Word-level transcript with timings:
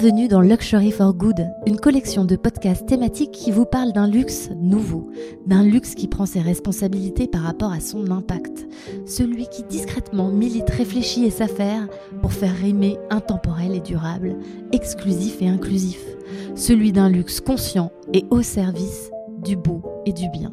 Bienvenue 0.00 0.28
dans 0.28 0.40
Luxury 0.40 0.92
for 0.92 1.12
Good, 1.12 1.46
une 1.66 1.76
collection 1.76 2.24
de 2.24 2.34
podcasts 2.34 2.86
thématiques 2.86 3.32
qui 3.32 3.50
vous 3.50 3.66
parle 3.66 3.92
d'un 3.92 4.08
luxe 4.08 4.48
nouveau, 4.56 5.10
d'un 5.44 5.62
luxe 5.62 5.94
qui 5.94 6.08
prend 6.08 6.24
ses 6.24 6.40
responsabilités 6.40 7.26
par 7.26 7.42
rapport 7.42 7.70
à 7.70 7.80
son 7.80 8.10
impact, 8.10 8.66
celui 9.04 9.46
qui 9.48 9.62
discrètement 9.64 10.30
milite, 10.30 10.70
réfléchit 10.70 11.26
et 11.26 11.30
s'affaire 11.30 11.86
pour 12.22 12.32
faire 12.32 12.56
rimer 12.56 12.96
intemporel 13.10 13.74
et 13.74 13.80
durable, 13.80 14.38
exclusif 14.72 15.42
et 15.42 15.48
inclusif, 15.48 16.02
celui 16.54 16.92
d'un 16.92 17.10
luxe 17.10 17.42
conscient 17.42 17.92
et 18.14 18.24
au 18.30 18.40
service 18.40 19.10
du 19.44 19.54
beau 19.54 19.82
et 20.06 20.14
du 20.14 20.30
bien. 20.30 20.50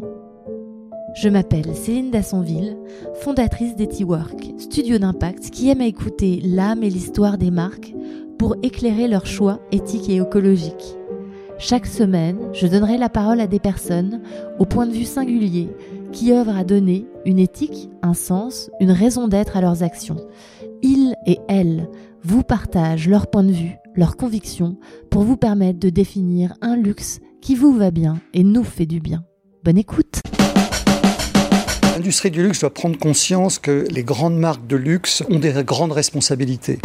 Je 1.16 1.30
m'appelle 1.30 1.74
Céline 1.74 2.12
Dassonville, 2.12 2.76
fondatrice 3.22 3.78
d'EtiWork, 3.78 4.56
studio 4.58 4.98
d'impact 4.98 5.52
qui 5.52 5.70
aime 5.70 5.80
à 5.80 5.86
écouter 5.86 6.42
l'âme 6.44 6.84
et 6.84 6.90
l'histoire 6.90 7.38
des 7.38 7.50
marques 7.50 7.94
pour 8.38 8.56
éclairer 8.64 9.08
leurs 9.08 9.26
choix 9.26 9.60
éthiques 9.72 10.10
et 10.10 10.18
écologiques. 10.18 10.96
Chaque 11.60 11.88
semaine, 11.88 12.38
je 12.54 12.68
donnerai 12.68 12.98
la 12.98 13.10
parole 13.10 13.42
à 13.42 13.48
des 13.48 13.60
personnes 13.60 14.22
au 14.60 14.66
point 14.66 14.86
de 14.86 14.94
vue 14.94 15.06
singulier 15.06 15.70
qui 16.12 16.32
œuvrent 16.32 16.56
à 16.56 16.64
donner 16.64 17.08
une 17.26 17.40
éthique, 17.40 17.90
un 18.04 18.14
sens, 18.14 18.70
une 18.80 18.92
raison 18.92 19.28
d'être 19.28 19.58
à 19.58 19.62
leurs 19.62 19.84
actions. 19.84 20.18
Ils 20.84 21.16
et 21.26 21.40
elles 21.48 21.90
vous 22.24 22.44
partagent 22.44 23.10
leur 23.10 23.28
point 23.28 23.44
de 23.44 23.52
vue, 23.52 23.76
leurs 23.96 24.18
convictions 24.18 24.78
pour 25.10 25.24
vous 25.24 25.38
permettre 25.38 25.80
de 25.80 25.90
définir 25.90 26.54
un 26.62 26.76
luxe 26.76 27.20
qui 27.42 27.56
vous 27.56 27.74
va 27.74 27.92
bien 27.92 28.20
et 28.34 28.44
nous 28.44 28.64
fait 28.64 28.86
du 28.86 29.00
bien. 29.00 29.24
Bonne 29.64 29.78
écoute 29.78 30.22
L'industrie 31.96 32.30
du 32.30 32.44
luxe 32.44 32.60
doit 32.60 32.74
prendre 32.74 33.00
conscience 33.00 33.58
que 33.58 33.88
les 33.90 34.04
grandes 34.04 34.38
marques 34.38 34.68
de 34.68 34.76
luxe 34.76 35.24
ont 35.32 35.40
des 35.40 35.64
grandes 35.64 35.94
responsabilités. 35.94 36.78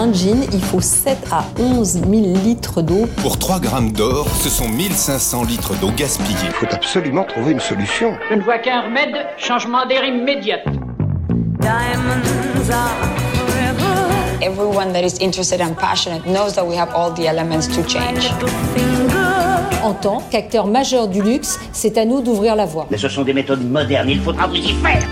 Pour 0.00 0.08
un 0.08 0.14
jean, 0.14 0.46
il 0.50 0.62
faut 0.62 0.80
7 0.80 1.18
à 1.30 1.44
11 1.58 1.92
000 1.92 2.04
litres 2.42 2.80
d'eau. 2.80 3.06
Pour 3.18 3.38
3 3.38 3.60
grammes 3.60 3.92
d'or, 3.92 4.26
ce 4.40 4.48
sont 4.48 4.66
1500 4.66 5.44
litres 5.44 5.74
d'eau 5.78 5.90
gaspillée. 5.94 6.38
Il 6.42 6.52
faut 6.52 6.74
absolument 6.74 7.22
trouver 7.24 7.52
une 7.52 7.60
solution. 7.60 8.14
Je 8.30 8.36
ne 8.36 8.40
vois 8.40 8.56
qu'un 8.56 8.80
remède, 8.80 9.14
changement 9.36 9.84
d'air 9.84 10.02
immédiat. 10.02 10.60
Everyone 14.40 14.90
that 14.94 15.02
is 15.02 15.18
interested 15.20 15.60
and 15.60 15.74
passionate 15.74 16.24
knows 16.24 16.54
that 16.54 16.66
we 16.66 16.78
have 16.78 16.88
all 16.94 17.12
the 17.12 17.26
elements 17.26 17.68
to 17.68 17.86
change. 17.86 18.32
En 19.82 19.92
tant 19.92 20.22
qu'acteur 20.30 20.66
majeur 20.66 21.08
du 21.08 21.20
luxe, 21.20 21.60
c'est 21.74 21.98
à 21.98 22.06
nous 22.06 22.22
d'ouvrir 22.22 22.56
la 22.56 22.64
voie. 22.64 22.86
Mais 22.90 22.96
ce 22.96 23.10
sont 23.10 23.22
des 23.22 23.34
méthodes 23.34 23.70
modernes, 23.70 24.08
il 24.08 24.20
faudra 24.22 24.46
vous 24.46 24.56
y 24.56 24.72
faire. 24.82 25.06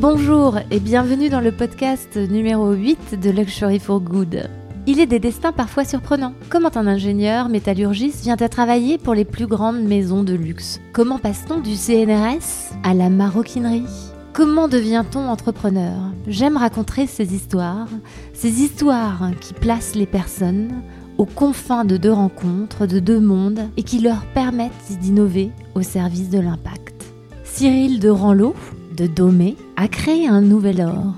Bonjour 0.00 0.56
et 0.70 0.80
bienvenue 0.80 1.28
dans 1.28 1.42
le 1.42 1.52
podcast 1.52 2.16
numéro 2.16 2.72
8 2.72 3.20
de 3.20 3.28
Luxury 3.28 3.78
for 3.78 4.00
Good. 4.00 4.48
Il 4.86 4.98
est 4.98 5.04
des 5.04 5.18
destins 5.18 5.52
parfois 5.52 5.84
surprenants. 5.84 6.32
Comment 6.48 6.74
un 6.74 6.86
ingénieur 6.86 7.50
métallurgiste 7.50 8.22
vient 8.22 8.38
à 8.40 8.48
travailler 8.48 8.96
pour 8.96 9.12
les 9.12 9.26
plus 9.26 9.46
grandes 9.46 9.82
maisons 9.82 10.22
de 10.22 10.32
luxe? 10.32 10.80
Comment 10.94 11.18
passe-t-on 11.18 11.60
du 11.60 11.74
CNRS 11.74 12.72
à 12.82 12.94
la 12.94 13.10
maroquinerie? 13.10 13.84
Comment 14.32 14.68
devient-on 14.68 15.28
entrepreneur? 15.28 15.98
J'aime 16.26 16.56
raconter 16.56 17.06
ces 17.06 17.34
histoires, 17.34 17.88
ces 18.32 18.62
histoires 18.62 19.32
qui 19.42 19.52
placent 19.52 19.96
les 19.96 20.06
personnes 20.06 20.80
aux 21.18 21.26
confins 21.26 21.84
de 21.84 21.98
deux 21.98 22.12
rencontres, 22.12 22.86
de 22.86 23.00
deux 23.00 23.20
mondes, 23.20 23.68
et 23.76 23.82
qui 23.82 23.98
leur 23.98 24.24
permettent 24.32 24.98
d'innover 25.02 25.50
au 25.74 25.82
service 25.82 26.30
de 26.30 26.38
l'impact. 26.38 27.04
Cyril 27.44 28.00
de 28.00 28.08
Ranlot, 28.08 28.54
Domé, 29.06 29.56
a 29.76 29.88
créé 29.88 30.28
un 30.28 30.40
nouvel 30.40 30.80
or. 30.82 31.14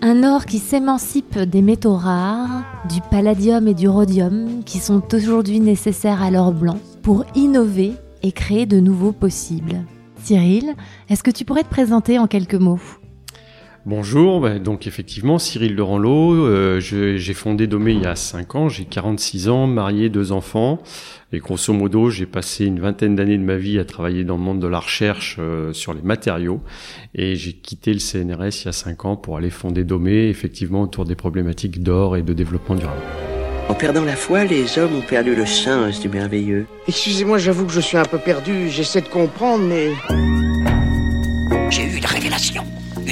Un 0.00 0.24
or 0.24 0.46
qui 0.46 0.58
s'émancipe 0.58 1.38
des 1.38 1.62
métaux 1.62 1.94
rares, 1.94 2.64
du 2.88 3.00
palladium 3.10 3.68
et 3.68 3.74
du 3.74 3.88
rhodium 3.88 4.64
qui 4.64 4.78
sont 4.78 5.02
aujourd'hui 5.14 5.60
nécessaires 5.60 6.22
à 6.22 6.30
l'or 6.30 6.52
blanc 6.52 6.78
pour 7.02 7.24
innover 7.34 7.92
et 8.22 8.32
créer 8.32 8.66
de 8.66 8.80
nouveaux 8.80 9.12
possibles. 9.12 9.84
Cyril, 10.22 10.74
est-ce 11.08 11.22
que 11.22 11.30
tu 11.30 11.44
pourrais 11.44 11.64
te 11.64 11.68
présenter 11.68 12.18
en 12.18 12.26
quelques 12.26 12.54
mots? 12.54 12.80
Bonjour, 13.84 14.40
bah, 14.40 14.60
donc 14.60 14.86
effectivement 14.86 15.40
Cyril 15.40 15.74
Leranlot, 15.74 16.34
euh, 16.46 16.78
j'ai 16.78 17.34
fondé 17.34 17.66
Domé 17.66 17.92
il 17.94 18.02
y 18.02 18.06
a 18.06 18.14
5 18.14 18.54
ans, 18.54 18.68
j'ai 18.68 18.84
46 18.84 19.48
ans, 19.48 19.66
marié, 19.66 20.08
deux 20.08 20.30
enfants, 20.30 20.80
et 21.32 21.40
grosso 21.40 21.72
modo 21.72 22.08
j'ai 22.08 22.26
passé 22.26 22.64
une 22.66 22.78
vingtaine 22.78 23.16
d'années 23.16 23.36
de 23.36 23.42
ma 23.42 23.56
vie 23.56 23.80
à 23.80 23.84
travailler 23.84 24.22
dans 24.22 24.36
le 24.36 24.42
monde 24.42 24.60
de 24.60 24.68
la 24.68 24.78
recherche 24.78 25.36
euh, 25.40 25.72
sur 25.72 25.94
les 25.94 26.02
matériaux, 26.02 26.60
et 27.16 27.34
j'ai 27.34 27.54
quitté 27.54 27.92
le 27.92 27.98
CNRS 27.98 28.62
il 28.62 28.66
y 28.66 28.68
a 28.68 28.72
5 28.72 29.04
ans 29.04 29.16
pour 29.16 29.36
aller 29.36 29.50
fonder 29.50 29.82
Domé, 29.82 30.28
effectivement 30.28 30.82
autour 30.82 31.04
des 31.04 31.16
problématiques 31.16 31.82
d'or 31.82 32.16
et 32.16 32.22
de 32.22 32.32
développement 32.32 32.76
durable. 32.76 33.02
En 33.68 33.74
perdant 33.74 34.04
la 34.04 34.14
foi, 34.14 34.44
les 34.44 34.78
hommes 34.78 34.94
ont 34.94 35.00
perdu 35.00 35.34
le 35.34 35.46
sens 35.46 35.98
du 35.98 36.08
merveilleux. 36.08 36.66
Excusez-moi, 36.86 37.38
j'avoue 37.38 37.66
que 37.66 37.72
je 37.72 37.80
suis 37.80 37.96
un 37.96 38.04
peu 38.04 38.18
perdu, 38.18 38.68
j'essaie 38.68 39.00
de 39.00 39.08
comprendre, 39.08 39.64
mais... 39.64 39.90
J'ai 41.70 41.84
eu 41.84 41.96
une 41.96 42.06
révélation, 42.06 42.62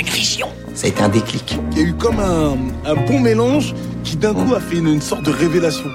une 0.00 0.06
vision. 0.06 0.48
Ça 0.74 0.86
a 0.86 0.90
été 0.90 1.02
un 1.02 1.08
déclic. 1.10 1.58
Il 1.72 1.78
y 1.78 1.80
a 1.82 1.84
eu 1.84 1.92
comme 1.92 2.18
un, 2.20 2.56
un 2.86 2.94
bon 3.06 3.20
mélange 3.20 3.74
qui 4.02 4.16
d'un 4.16 4.32
coup 4.32 4.54
a 4.54 4.60
fait 4.60 4.78
une, 4.78 4.88
une 4.88 5.00
sorte 5.00 5.24
de 5.24 5.30
révélation. 5.30 5.90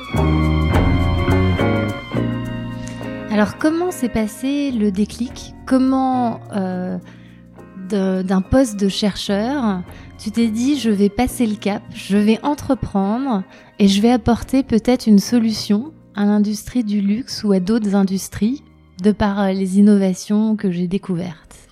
Alors 3.32 3.58
comment 3.58 3.90
s'est 3.92 4.10
passé 4.10 4.72
le 4.72 4.92
déclic? 4.92 5.56
Comment 5.66 6.40
euh, 6.56 6.98
d'un 7.90 8.42
poste 8.42 8.80
de 8.80 8.90
chercheur, 8.90 9.82
tu 10.20 10.32
t'es 10.32 10.48
dit 10.48 10.80
je 10.80 10.92
vais 10.92 11.10
passer 11.10 11.48
le 11.48 11.56
cap, 11.56 11.82
je 11.94 12.18
vais 12.18 12.40
entreprendre 12.44 13.44
et 13.80 13.88
je 13.88 14.02
vais 14.02 14.12
apporter 14.12 14.64
peut-être 14.64 15.08
une 15.08 15.20
solution 15.20 15.92
à 16.16 16.26
l'industrie 16.26 16.84
du 16.84 17.02
luxe 17.02 17.44
ou 17.44 17.52
à 17.52 17.60
d'autres 17.60 17.96
industries 17.96 18.64
de 19.04 19.12
par 19.12 19.42
euh, 19.42 19.52
les 19.52 19.80
innovations 19.80 20.56
que 20.56 20.72
j'ai 20.72 20.88
découvertes? 20.88 21.65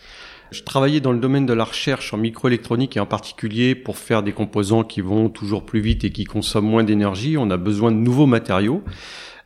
Je 0.54 0.64
travaillais 0.64 1.00
dans 1.00 1.12
le 1.12 1.20
domaine 1.20 1.46
de 1.46 1.54
la 1.54 1.64
recherche 1.64 2.14
en 2.14 2.18
microélectronique 2.18 2.96
et 2.96 3.00
en 3.00 3.06
particulier 3.06 3.74
pour 3.74 3.98
faire 3.98 4.22
des 4.22 4.32
composants 4.32 4.84
qui 4.84 5.02
vont 5.02 5.28
toujours 5.28 5.66
plus 5.66 5.82
vite 5.82 6.04
et 6.04 6.12
qui 6.12 6.26
consomment 6.26 6.70
moins 6.70 6.84
d'énergie. 6.84 7.38
On 7.38 7.50
a 7.50 7.58
besoin 7.58 7.92
de 7.92 7.98
nouveaux 7.98 8.28
matériaux. 8.28 8.84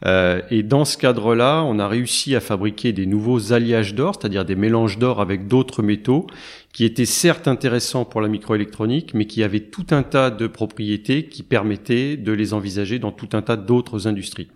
Euh, 0.05 0.41
et 0.51 0.63
dans 0.63 0.85
ce 0.85 0.97
cadre-là, 0.97 1.63
on 1.63 1.79
a 1.79 1.87
réussi 1.87 2.35
à 2.35 2.39
fabriquer 2.39 2.91
des 2.91 3.05
nouveaux 3.05 3.53
alliages 3.53 3.95
d'or, 3.95 4.15
c'est-à-dire 4.19 4.45
des 4.45 4.55
mélanges 4.55 4.99
d'or 4.99 5.21
avec 5.21 5.47
d'autres 5.47 5.81
métaux, 5.81 6.27
qui 6.73 6.83
étaient 6.83 7.05
certes 7.05 7.47
intéressants 7.47 8.05
pour 8.05 8.21
la 8.21 8.27
microélectronique, 8.27 9.13
mais 9.13 9.25
qui 9.25 9.41
avaient 9.43 9.61
tout 9.61 9.87
un 9.91 10.03
tas 10.03 10.29
de 10.29 10.45
propriétés 10.45 11.25
qui 11.25 11.41
permettaient 11.41 12.17
de 12.17 12.31
les 12.31 12.53
envisager 12.53 12.99
dans 12.99 13.11
tout 13.11 13.29
un 13.33 13.41
tas 13.41 13.55
d'autres 13.55 14.07
industries. 14.07 14.49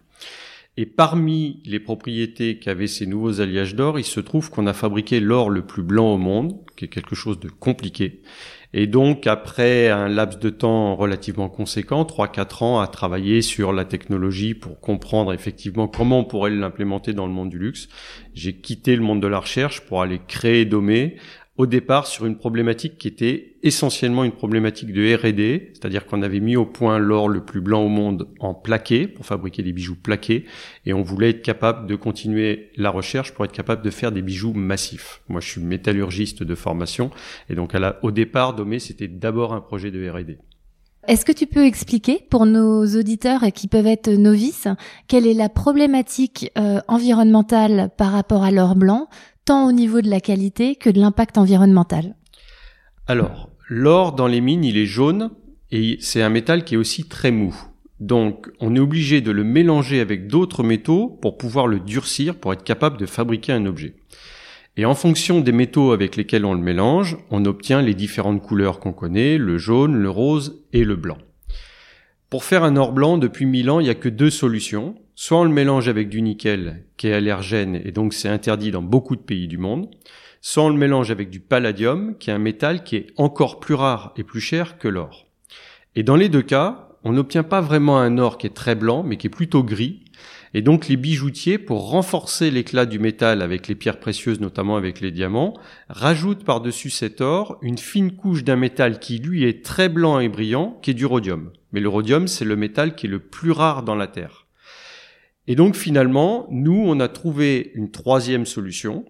Et 0.78 0.86
parmi 0.86 1.62
les 1.66 1.82
propriétés 1.82 2.58
qu'avaient 2.58 2.88
ces 2.88 3.06
nouveaux 3.06 3.42
alliages 3.42 3.76
d'or, 3.76 4.00
il 4.00 4.06
se 4.06 4.22
trouve 4.22 4.50
qu'on 4.50 4.68
a 4.68 4.74
fabriqué 4.74 5.20
l'or 5.20 5.50
le 5.50 5.66
plus 5.66 5.84
blanc 5.84 6.14
au 6.14 6.18
monde, 6.18 6.56
qui 6.78 6.86
est 6.86 6.88
quelque 6.88 7.14
chose 7.14 7.42
de 7.42 7.50
compliqué. 7.50 8.22
Et 8.74 8.88
donc, 8.88 9.28
après 9.28 9.90
un 9.90 10.08
laps 10.08 10.40
de 10.40 10.50
temps 10.50 10.96
relativement 10.96 11.50
conséquent, 11.50 12.04
3-4 12.04 12.64
ans 12.64 12.80
à 12.80 12.88
travailler 12.88 13.42
sur 13.42 13.74
la 13.74 13.84
technologie 13.84 14.54
pour 14.54 14.80
comprendre 14.80 15.34
effectivement 15.34 15.90
comment 15.90 16.20
on 16.20 16.24
pourrait 16.24 16.52
l'implémenter 16.52 17.12
dans 17.12 17.28
le 17.28 17.34
monde 17.34 17.50
du 17.50 17.60
luxe, 17.60 17.90
j'ai 18.34 18.56
quitté 18.56 18.96
le 18.96 19.02
monde 19.02 19.22
de 19.22 19.28
la 19.28 19.40
recherche 19.40 19.82
pour 19.82 20.02
aller 20.02 20.22
créer 20.26 20.64
Domé 20.64 21.18
au 21.58 21.66
départ 21.66 22.08
sur 22.08 22.26
une 22.26 22.38
problématique 22.38 22.98
qui 22.98 23.08
était 23.08 23.58
essentiellement 23.62 24.24
une 24.24 24.32
problématique 24.32 24.94
de 24.94 25.16
R&D, 25.16 25.72
c'est-à-dire 25.74 26.06
qu'on 26.06 26.22
avait 26.22 26.40
mis 26.40 26.56
au 26.56 26.66
point 26.66 26.98
l'or 26.98 27.28
le 27.28 27.44
plus 27.44 27.62
blanc 27.62 27.84
au 27.84 27.90
monde 27.90 28.30
en 28.40 28.54
plaqué 28.54 29.08
pour 29.08 29.26
fabriquer 29.26 29.62
des 29.62 29.74
bijoux 29.74 29.96
plaqués 29.96 30.46
et 30.86 30.94
on 30.94 31.02
voulait 31.02 31.32
être 31.32 31.42
capable 31.42 31.88
de 31.88 31.96
continuer 31.96 32.72
la 32.78 32.90
recherche 32.90 33.34
pour 33.34 33.46
être 33.46 33.52
capable 33.52 33.84
de 33.84 33.90
faire 33.90 34.12
des 34.12 34.22
bijoux 34.22 34.54
massifs. 34.54 35.22
Moi, 35.28 35.42
je 35.42 35.50
suis 35.50 35.62
métallurgiste 35.62 36.44
de 36.44 36.56
formation 36.56 37.12
et 37.50 37.56
donc 37.56 37.74
au 38.02 38.12
départ, 38.12 38.56
Domé, 38.56 38.80
c'était 38.80 39.10
d'abord 39.10 39.54
un 39.54 39.62
projet 39.62 39.92
de 39.92 40.10
R&D. 40.10 40.38
Est-ce 41.08 41.26
que 41.26 41.32
tu 41.32 41.48
peux 41.48 41.66
expliquer 41.66 42.24
pour 42.30 42.46
nos 42.46 42.86
auditeurs 42.86 43.46
qui 43.56 43.68
peuvent 43.68 43.88
être 43.88 44.10
novices 44.10 44.68
quelle 45.08 45.26
est 45.26 45.34
la 45.34 45.50
problématique 45.50 46.52
euh, 46.60 46.80
environnementale 46.88 47.90
par 47.98 48.12
rapport 48.12 48.44
à 48.44 48.52
l'or 48.52 48.76
blanc 48.76 49.08
tant 49.46 49.68
au 49.68 49.72
niveau 49.72 50.02
de 50.02 50.10
la 50.10 50.22
qualité 50.22 50.76
que 50.76 50.90
de 50.90 51.00
l'impact 51.00 51.38
environnemental 51.38 52.16
Alors, 53.08 53.50
l'or 53.68 54.14
dans 54.14 54.28
les 54.28 54.42
mines, 54.42 54.64
il 54.64 54.78
est 54.78 54.86
jaune 54.86 55.32
et 55.72 55.98
c'est 56.00 56.22
un 56.22 56.30
métal 56.30 56.64
qui 56.64 56.76
est 56.76 56.78
aussi 56.78 57.08
très 57.08 57.32
mou. 57.32 57.56
Donc, 58.00 58.50
on 58.60 58.76
est 58.76 58.80
obligé 58.80 59.22
de 59.22 59.32
le 59.32 59.44
mélanger 59.44 60.00
avec 60.00 60.28
d'autres 60.28 60.64
métaux 60.64 61.08
pour 61.22 61.38
pouvoir 61.38 61.68
le 61.68 61.80
durcir, 61.80 62.36
pour 62.36 62.52
être 62.52 62.64
capable 62.64 62.98
de 62.98 63.06
fabriquer 63.06 63.54
un 63.54 63.66
objet. 63.66 63.96
Et 64.78 64.86
en 64.86 64.96
fonction 64.96 65.42
des 65.42 65.52
métaux 65.52 65.92
avec 65.92 66.16
lesquels 66.16 66.46
on 66.46 66.54
le 66.54 66.62
mélange, 66.62 67.18
on 67.30 67.46
obtient 67.46 67.82
les 67.82 67.94
différentes 67.94 68.42
couleurs 68.42 68.80
qu'on 68.80 68.94
connaît, 68.94 69.38
le 69.38 69.58
jaune, 69.58 69.96
le 69.96 70.10
rose 70.10 70.64
et 70.74 70.84
le 70.84 70.96
blanc. 70.96 71.18
Pour 72.30 72.46
faire 72.46 72.64
un 72.64 72.78
or 72.78 72.94
blanc, 72.94 73.18
depuis 73.18 73.46
1000 73.46 73.70
ans, 73.70 73.80
il 73.82 73.84
n'y 73.84 73.90
a 73.90 73.96
que 73.96 74.10
deux 74.10 74.30
solutions. 74.30 74.96
Soit 75.24 75.38
on 75.38 75.44
le 75.44 75.52
mélange 75.52 75.88
avec 75.88 76.10
du 76.10 76.20
nickel, 76.24 76.84
qui 76.98 77.08
est 77.08 77.14
allergène, 77.14 77.80
et 77.86 77.92
donc 77.92 78.16
c'est 78.16 78.28
interdit 78.28 78.72
dans 78.72 78.82
beaucoup 78.82 79.16
de 79.16 79.22
pays 79.22 79.48
du 79.48 79.60
monde. 79.60 79.88
Soit 80.42 80.64
on 80.64 80.70
le 80.70 80.80
mélange 80.80 81.12
avec 81.12 81.30
du 81.30 81.40
palladium, 81.40 82.18
qui 82.18 82.32
est 82.32 82.34
un 82.34 82.40
métal 82.40 82.84
qui 82.84 82.96
est 82.96 83.08
encore 83.18 83.60
plus 83.60 83.76
rare 83.76 84.16
et 84.18 84.24
plus 84.24 84.42
cher 84.42 84.80
que 84.80 84.88
l'or. 84.88 85.28
Et 85.96 86.02
dans 86.02 86.16
les 86.16 86.28
deux 86.28 86.42
cas, 86.42 86.90
on 87.04 87.14
n'obtient 87.14 87.44
pas 87.44 87.62
vraiment 87.62 88.00
un 88.00 88.18
or 88.18 88.40
qui 88.40 88.48
est 88.48 88.56
très 88.56 88.74
blanc, 88.74 89.04
mais 89.04 89.18
qui 89.18 89.28
est 89.28 89.30
plutôt 89.30 89.64
gris. 89.64 90.06
Et 90.56 90.64
donc 90.64 90.88
les 90.88 90.98
bijoutiers, 90.98 91.60
pour 91.60 91.92
renforcer 91.92 92.50
l'éclat 92.50 92.88
du 92.88 92.98
métal 92.98 93.44
avec 93.44 93.68
les 93.68 93.76
pierres 93.76 94.00
précieuses, 94.00 94.40
notamment 94.40 94.76
avec 94.76 95.02
les 95.02 95.12
diamants, 95.12 95.54
rajoutent 95.88 96.44
par-dessus 96.44 96.90
cet 96.90 97.22
or 97.22 97.60
une 97.62 97.78
fine 97.78 98.16
couche 98.16 98.44
d'un 98.44 98.56
métal 98.56 98.98
qui 98.98 99.20
lui 99.20 99.44
est 99.44 99.64
très 99.64 99.88
blanc 99.88 100.18
et 100.18 100.30
brillant, 100.30 100.80
qui 100.82 100.90
est 100.90 100.96
du 100.96 101.06
rhodium. 101.06 101.52
Mais 101.74 101.80
le 101.80 101.90
rhodium, 101.90 102.28
c'est 102.28 102.44
le 102.44 102.56
métal 102.56 102.96
qui 102.96 103.06
est 103.06 103.10
le 103.10 103.20
plus 103.20 103.52
rare 103.52 103.84
dans 103.84 103.94
la 103.94 104.08
Terre. 104.08 104.41
Et 105.48 105.56
donc 105.56 105.76
finalement, 105.76 106.48
nous, 106.50 106.84
on 106.86 107.00
a 107.00 107.08
trouvé 107.08 107.72
une 107.76 107.92
troisième 107.92 108.46
solution, 108.46 109.06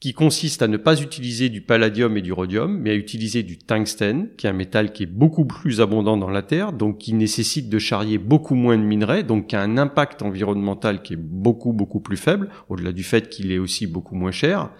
qui 0.00 0.14
consiste 0.14 0.62
à 0.62 0.68
ne 0.68 0.78
pas 0.78 1.00
utiliser 1.02 1.50
du 1.50 1.60
palladium 1.60 2.16
et 2.16 2.22
du 2.22 2.32
rhodium, 2.32 2.78
mais 2.78 2.90
à 2.90 2.94
utiliser 2.94 3.42
du 3.42 3.58
tungstène, 3.58 4.30
qui 4.36 4.46
est 4.46 4.50
un 4.50 4.54
métal 4.54 4.92
qui 4.92 5.02
est 5.02 5.06
beaucoup 5.06 5.44
plus 5.44 5.82
abondant 5.82 6.16
dans 6.16 6.30
la 6.30 6.40
Terre, 6.40 6.72
donc 6.72 6.96
qui 6.96 7.12
nécessite 7.12 7.68
de 7.68 7.78
charrier 7.78 8.16
beaucoup 8.16 8.54
moins 8.54 8.78
de 8.78 8.82
minerais, 8.82 9.22
donc 9.24 9.48
qui 9.48 9.56
a 9.56 9.60
un 9.60 9.76
impact 9.76 10.22
environnemental 10.22 11.02
qui 11.02 11.12
est 11.12 11.20
beaucoup 11.20 11.74
beaucoup 11.74 12.00
plus 12.00 12.16
faible, 12.16 12.48
au-delà 12.70 12.92
du 12.92 13.02
fait 13.02 13.28
qu'il 13.28 13.52
est 13.52 13.58
aussi 13.58 13.86
beaucoup 13.86 14.14
moins 14.14 14.30
cher. 14.30 14.70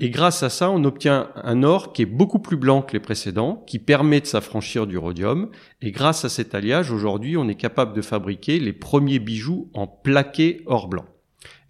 Et 0.00 0.10
grâce 0.10 0.42
à 0.42 0.48
ça, 0.48 0.70
on 0.70 0.84
obtient 0.84 1.30
un 1.36 1.62
or 1.62 1.92
qui 1.92 2.02
est 2.02 2.06
beaucoup 2.06 2.38
plus 2.38 2.56
blanc 2.56 2.82
que 2.82 2.92
les 2.92 3.00
précédents, 3.00 3.62
qui 3.66 3.78
permet 3.78 4.20
de 4.20 4.26
s'affranchir 4.26 4.86
du 4.86 4.98
rhodium. 4.98 5.50
Et 5.80 5.92
grâce 5.92 6.24
à 6.24 6.28
cet 6.28 6.54
alliage, 6.54 6.90
aujourd'hui, 6.90 7.36
on 7.36 7.48
est 7.48 7.54
capable 7.54 7.94
de 7.94 8.02
fabriquer 8.02 8.58
les 8.58 8.72
premiers 8.72 9.18
bijoux 9.18 9.70
en 9.74 9.86
plaqué 9.86 10.62
or 10.66 10.88
blanc. 10.88 11.04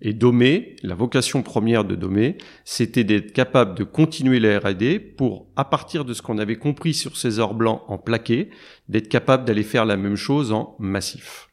Et 0.00 0.14
Domé, 0.14 0.76
la 0.82 0.94
vocation 0.94 1.42
première 1.42 1.84
de 1.84 1.94
Domé, 1.94 2.36
c'était 2.64 3.04
d'être 3.04 3.32
capable 3.32 3.76
de 3.76 3.84
continuer 3.84 4.40
la 4.40 4.58
R&D 4.58 4.98
pour, 4.98 5.46
à 5.54 5.64
partir 5.64 6.04
de 6.04 6.12
ce 6.12 6.22
qu'on 6.22 6.38
avait 6.38 6.56
compris 6.56 6.92
sur 6.92 7.16
ces 7.16 7.38
ors 7.38 7.54
blancs 7.54 7.82
en 7.86 7.98
plaqué, 7.98 8.50
d'être 8.88 9.08
capable 9.08 9.44
d'aller 9.44 9.62
faire 9.62 9.84
la 9.84 9.96
même 9.96 10.16
chose 10.16 10.52
en 10.52 10.74
massif. 10.80 11.51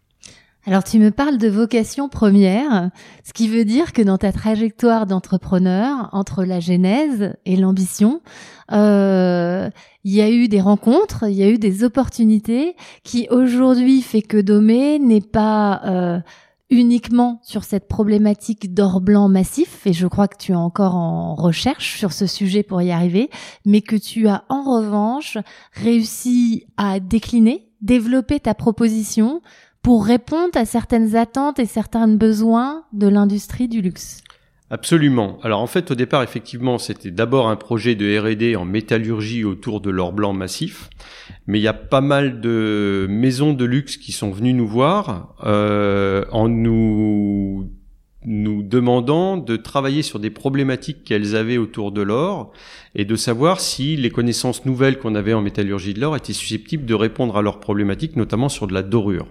Alors 0.66 0.84
tu 0.84 1.00
me 1.00 1.10
parles 1.10 1.38
de 1.38 1.48
vocation 1.48 2.10
première, 2.10 2.92
ce 3.24 3.32
qui 3.32 3.48
veut 3.48 3.64
dire 3.64 3.94
que 3.94 4.02
dans 4.02 4.18
ta 4.18 4.34
trajectoire 4.34 5.06
d'entrepreneur, 5.06 6.10
entre 6.12 6.44
la 6.44 6.60
genèse 6.60 7.34
et 7.46 7.56
l'ambition, 7.56 8.22
euh, 8.74 9.70
il 10.04 10.14
y 10.14 10.22
a 10.22 10.30
eu 10.30 10.50
des 10.50 10.60
rencontres, 10.60 11.24
il 11.30 11.36
y 11.36 11.44
a 11.44 11.50
eu 11.50 11.58
des 11.58 11.86
opportunités 11.86 12.76
qui 13.04 13.28
aujourd'hui 13.32 14.02
fait 14.02 14.22
que 14.22 14.40
Domé 14.40 15.00
n'est 15.00 15.22
pas 15.22 15.82
euh, 15.86 16.20
uniquement 16.70 17.40
sur 17.42 17.64
cette 17.64 17.88
problématique 17.88 18.74
d'or 18.74 19.00
blanc 19.00 19.30
massif, 19.30 19.88
et 19.88 19.94
je 19.94 20.08
crois 20.08 20.28
que 20.28 20.38
tu 20.38 20.52
es 20.52 20.56
encore 20.56 20.96
en 20.96 21.36
recherche 21.36 21.98
sur 21.98 22.12
ce 22.12 22.28
sujet 22.28 22.64
pour 22.64 22.82
y 22.82 22.92
arriver, 22.92 23.30
mais 23.66 23.82
que 23.82 23.96
tu 23.96 24.28
as 24.28 24.44
en 24.50 24.64
revanche 24.64 25.38
réussi 25.72 26.66
à 26.76 27.00
décliner, 27.00 27.70
développer 27.82 28.42
ta 28.42 28.54
proposition 28.54 29.42
pour 29.82 30.06
répondre 30.06 30.56
à 30.56 30.66
certaines 30.66 31.16
attentes 31.16 31.60
et 31.60 31.66
certains 31.66 32.08
besoins 32.08 32.84
de 32.94 33.08
l'industrie 33.08 33.68
du 33.68 33.82
luxe. 33.82 34.22
Absolument. 34.72 35.40
Alors 35.42 35.62
en 35.62 35.68
fait, 35.68 35.90
au 35.90 35.96
départ, 35.96 36.22
effectivement, 36.22 36.78
c'était 36.78 37.10
d'abord 37.10 37.48
un 37.48 37.56
projet 37.56 37.96
de 37.96 38.20
R&D 38.20 38.56
en 38.56 38.66
métallurgie 38.66 39.44
autour 39.44 39.82
de 39.82 39.90
l'or 39.90 40.14
blanc 40.14 40.32
massif, 40.32 40.90
mais 41.48 41.60
il 41.60 41.64
y 41.64 41.68
a 41.68 41.74
pas 41.74 42.02
mal 42.02 42.40
de 42.40 43.08
maisons 43.10 43.54
de 43.54 43.66
luxe 43.66 43.98
qui 43.98 44.12
sont 44.12 44.30
venues 44.30 44.54
nous 44.54 44.68
voir 44.68 45.36
euh, 45.44 46.24
en 46.32 46.50
nous 46.50 47.72
nous 48.26 48.64
demandant 48.64 49.38
de 49.38 49.56
travailler 49.56 50.04
sur 50.04 50.20
des 50.20 50.30
problématiques 50.30 51.06
qu'elles 51.06 51.36
avaient 51.36 51.58
autour 51.58 51.92
de 51.92 52.02
l'or 52.02 52.52
et 52.96 53.06
de 53.06 53.16
savoir 53.16 53.60
si 53.60 53.96
les 53.96 54.10
connaissances 54.10 54.66
nouvelles 54.66 54.98
qu'on 54.98 55.16
avait 55.16 55.34
en 55.34 55.42
métallurgie 55.42 55.94
de 55.94 56.02
l'or 56.02 56.16
étaient 56.16 56.34
susceptibles 56.34 56.86
de 56.86 56.94
répondre 56.94 57.38
à 57.38 57.42
leurs 57.42 57.60
problématiques, 57.60 58.16
notamment 58.16 58.50
sur 58.50 58.68
de 58.68 58.74
la 58.74 58.82
dorure. 58.82 59.28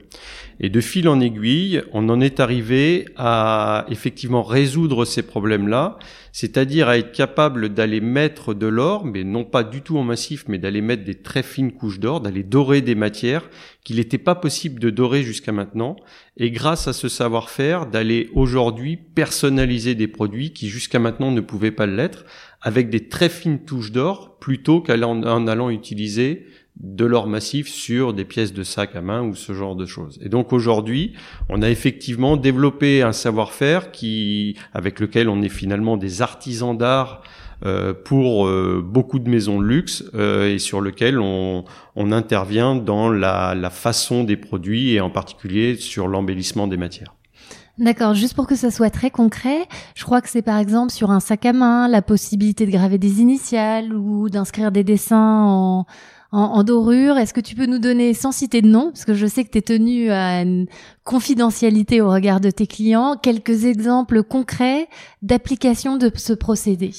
Et 0.61 0.71
de 0.71 0.81
fil 0.81 1.09
en 1.09 1.21
aiguille, 1.21 1.83
on 1.93 2.09
en 2.09 2.21
est 2.21 2.41
arrivé 2.41 3.07
à 3.17 3.87
effectivement 3.89 4.43
résoudre 4.43 5.05
ces 5.05 5.23
problèmes-là, 5.23 5.99
c'est-à-dire 6.33 6.89
à 6.89 6.99
être 6.99 7.13
capable 7.13 7.69
d'aller 7.69 8.01
mettre 8.01 8.55
de 8.55 8.67
l'or, 8.67 9.05
mais 9.05 9.25
non 9.25 9.45
pas 9.45 9.63
du 9.63 9.83
tout 9.83 9.99
en 9.99 10.05
massif, 10.05 10.45
mais 10.49 10.59
d'aller 10.59 10.81
mettre 10.81 11.05
des 11.05 11.17
très 11.17 11.43
fines 11.43 11.73
couches 11.73 12.01
d'or, 12.01 12.21
d'aller 12.21 12.43
dorer 12.43 12.81
des 12.81 12.95
matières 12.95 13.49
qu'il 13.85 13.97
n'était 13.97 14.19
pas 14.19 14.35
possible 14.35 14.81
de 14.81 14.91
dorer 14.91 15.23
jusqu'à 15.23 15.53
maintenant, 15.53 15.97
et 16.37 16.51
grâce 16.51 16.89
à 16.89 16.93
ce 16.93 17.09
savoir-faire, 17.09 17.87
d'aller 17.87 18.29
aujourd'hui 18.35 18.97
personnaliser 18.97 19.95
des 19.95 20.09
produits 20.09 20.53
qui 20.53 20.69
jusqu'à 20.69 20.99
maintenant 20.99 21.31
ne 21.31 21.41
pouvaient 21.41 21.71
pas 21.71 21.87
l'être, 21.87 22.25
avec 22.61 22.91
des 22.91 23.09
très 23.09 23.29
fines 23.29 23.61
touches 23.61 23.93
d'or, 23.93 24.39
plutôt 24.39 24.81
qu'en 24.81 25.23
allant 25.47 25.71
utiliser 25.71 26.47
de 26.81 27.05
l'or 27.05 27.27
massif 27.27 27.69
sur 27.69 28.15
des 28.15 28.25
pièces 28.25 28.53
de 28.53 28.63
sac 28.63 28.95
à 28.95 29.01
main 29.01 29.23
ou 29.23 29.35
ce 29.35 29.53
genre 29.53 29.75
de 29.75 29.85
choses. 29.85 30.19
Et 30.23 30.29
donc 30.29 30.53
aujourd'hui, 30.53 31.15
on 31.49 31.63
a 31.63 31.71
effectivement 31.71 32.37
développé 32.37 33.03
un 33.03 33.13
savoir-faire 33.13 33.91
qui, 33.91 34.57
avec 34.73 35.01
lequel 35.01 35.29
on 35.29 35.43
est 35.43 35.49
finalement 35.49 35.97
des 35.97 36.23
artisans 36.23 36.77
d'art 36.77 37.23
euh, 37.65 37.93
pour 37.93 38.47
euh, 38.47 38.81
beaucoup 38.85 39.19
de 39.19 39.29
maisons 39.29 39.59
de 39.59 39.65
luxe 39.65 40.05
euh, 40.15 40.55
et 40.55 40.61
sur 40.61 40.81
lequel 40.81 41.19
on, 41.19 41.65
on 41.97 42.13
intervient 42.13 42.77
dans 42.77 43.11
la, 43.11 43.57
la 43.57 43.71
façon 43.71 44.23
des 44.23 44.37
produits 44.37 44.93
et 44.93 45.01
en 45.01 45.11
particulier 45.11 45.75
sur 45.75 46.07
l'embellissement 46.07 46.69
des 46.69 46.77
matières. 46.77 47.18
D'accord, 47.79 48.15
juste 48.15 48.35
pour 48.35 48.49
que 48.49 48.57
ça 48.57 48.73
soit 48.73 48.91
très 48.91 49.11
concret, 49.11 49.69
je 49.95 50.03
crois 50.03 50.21
que 50.21 50.29
c'est 50.29 50.43
par 50.43 50.59
exemple 50.59 50.91
sur 50.91 51.13
un 51.13 51.21
sac 51.21 51.47
à 51.47 51.53
main 51.53 51.87
la 51.87 52.03
possibilité 52.03 52.67
de 52.67 52.73
graver 52.73 52.99
des 52.99 53.21
initiales 53.21 53.95
ou 53.95 54.29
d'inscrire 54.29 54.73
des 54.73 54.83
dessins 54.83 55.45
en, 55.45 55.87
en, 56.33 56.65
dorure. 56.65 57.19
Est-ce 57.19 57.33
que 57.33 57.41
tu 57.41 57.55
peux 57.55 57.67
nous 57.67 57.79
donner, 57.79 58.15
sans 58.15 58.33
citer 58.33 58.63
de 58.63 58.67
nom, 58.67 58.91
parce 58.91 59.05
que 59.05 59.15
je 59.15 59.27
sais 59.27 59.45
que 59.45 59.51
tu 59.51 59.59
es 59.59 59.63
tenu 59.63 60.11
à 60.11 60.43
une 60.43 60.67
confidentialité 61.05 62.01
au 62.01 62.11
regard 62.11 62.41
de 62.41 62.51
tes 62.51 62.67
clients, 62.67 63.17
quelques 63.17 63.65
exemples 63.65 64.25
concrets 64.25 64.89
d'application 65.23 65.97
de 65.97 66.11
ce 66.17 66.33
procédé? 66.33 66.91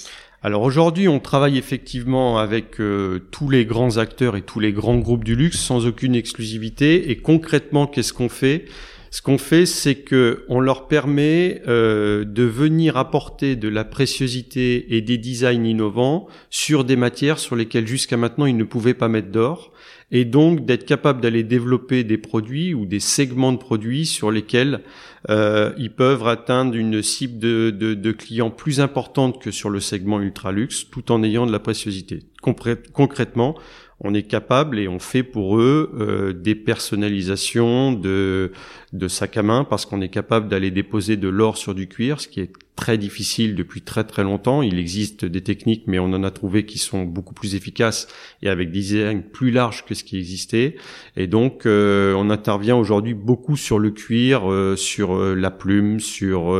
Alors 0.42 0.62
aujourd'hui, 0.62 1.10
on 1.10 1.20
travaille 1.20 1.58
effectivement 1.58 2.38
avec 2.38 2.80
euh, 2.80 3.28
tous 3.32 3.50
les 3.50 3.66
grands 3.66 3.98
acteurs 3.98 4.38
et 4.38 4.42
tous 4.42 4.62
les 4.62 4.72
grands 4.72 4.98
groupes 4.98 5.26
du 5.26 5.36
luxe 5.36 5.60
sans 5.60 5.86
aucune 5.86 6.16
exclusivité. 6.16 7.12
Et 7.12 7.18
concrètement, 7.18 7.88
qu'est-ce 7.88 8.14
qu'on 8.14 8.30
fait? 8.30 8.64
Ce 9.12 9.22
qu'on 9.22 9.38
fait, 9.38 9.66
c'est 9.66 9.96
que 9.96 10.46
on 10.50 10.60
leur 10.60 10.88
permet 10.88 11.62
euh, 11.68 12.24
de 12.26 12.44
venir 12.44 12.98
apporter 12.98 13.56
de 13.56 13.68
la 13.68 13.84
préciosité 13.84 14.96
et 14.96 15.02
des 15.02 15.18
designs 15.18 15.66
innovants 15.66 16.28
sur 16.50 16.84
des 16.84 16.96
matières 16.96 17.40
sur 17.40 17.56
lesquelles 17.56 17.88
jusqu'à 17.88 18.18
maintenant 18.18 18.46
ils 18.46 18.58
ne 18.58 18.64
pouvaient 18.64 18.94
pas 18.94 19.08
mettre 19.08 19.30
d'or, 19.30 19.72
et 20.12 20.26
donc 20.26 20.66
d'être 20.66 20.86
capable 20.86 21.22
d'aller 21.22 21.44
développer 21.44 22.04
des 22.04 22.18
produits 22.18 22.74
ou 22.74 22.86
des 22.86 23.00
segments 23.00 23.52
de 23.52 23.58
produits 23.58 24.06
sur 24.06 24.32
lesquels 24.32 24.82
euh, 25.30 25.74
ils 25.78 25.92
peuvent 25.92 26.28
atteindre 26.28 26.76
une 26.76 27.02
cible 27.02 27.40
de, 27.40 27.72
de, 27.72 28.12
clients 28.12 28.50
plus 28.50 28.80
importante 28.80 29.42
que 29.42 29.52
sur 29.52 29.70
le 29.70 29.80
segment 29.80 30.22
ultra 30.22 30.52
luxe, 30.52 30.90
tout 30.90 31.12
en 31.12 31.24
ayant 31.24 31.46
de 31.46 31.52
la 31.52 31.60
préciosité. 31.60 32.24
Concrètement, 32.42 33.56
on 34.02 34.14
est 34.14 34.24
capable 34.24 34.80
et 34.80 34.88
on 34.88 35.00
fait 35.00 35.24
pour 35.24 35.60
eux 35.60 35.92
euh, 36.00 36.34
des 36.34 36.56
personnalisations 36.56 37.92
de, 37.92 38.54
de 38.94 39.08
sacs 39.08 39.38
à 39.38 39.44
main 39.44 39.64
parce 39.64 39.86
qu'on 39.86 40.02
est 40.02 40.10
capable 40.10 40.48
d'aller 40.48 40.72
déposer 40.72 41.18
de 41.18 41.28
l'or 41.28 41.58
sur 41.58 41.76
du 41.76 41.88
cuir, 41.88 42.20
ce 42.20 42.28
qui 42.28 42.40
est 42.40 42.52
très 42.76 42.98
difficile 42.98 43.56
depuis 43.56 43.82
très 43.82 44.06
très 44.06 44.24
longtemps. 44.24 44.62
Il 44.62 44.80
existe 44.80 45.26
des 45.26 45.42
techniques, 45.42 45.84
mais 45.88 46.00
on 46.00 46.06
en 46.06 46.24
a 46.24 46.32
trouvé 46.32 46.66
qui 46.66 46.80
sont 46.80 47.04
beaucoup 47.04 47.34
plus 47.34 47.56
efficaces 47.56 48.08
et 48.42 48.48
avec 48.48 48.72
des 48.72 48.80
designs 48.80 49.22
plus 49.22 49.52
larges 49.52 49.84
que 49.86 49.94
ce 49.94 50.06
qui 50.06 50.18
existait. 50.18 50.78
Et 51.18 51.28
donc, 51.28 51.66
euh, 51.66 52.14
on 52.16 52.30
intervient 52.30 52.78
aujourd'hui 52.78 53.14
beaucoup 53.14 53.58
sur 53.58 53.80
le 53.80 53.92
cuir, 53.92 54.50
euh, 54.50 54.78
sur 54.78 55.14
la 55.36 55.52
plume, 55.52 56.00
sur 56.00 56.56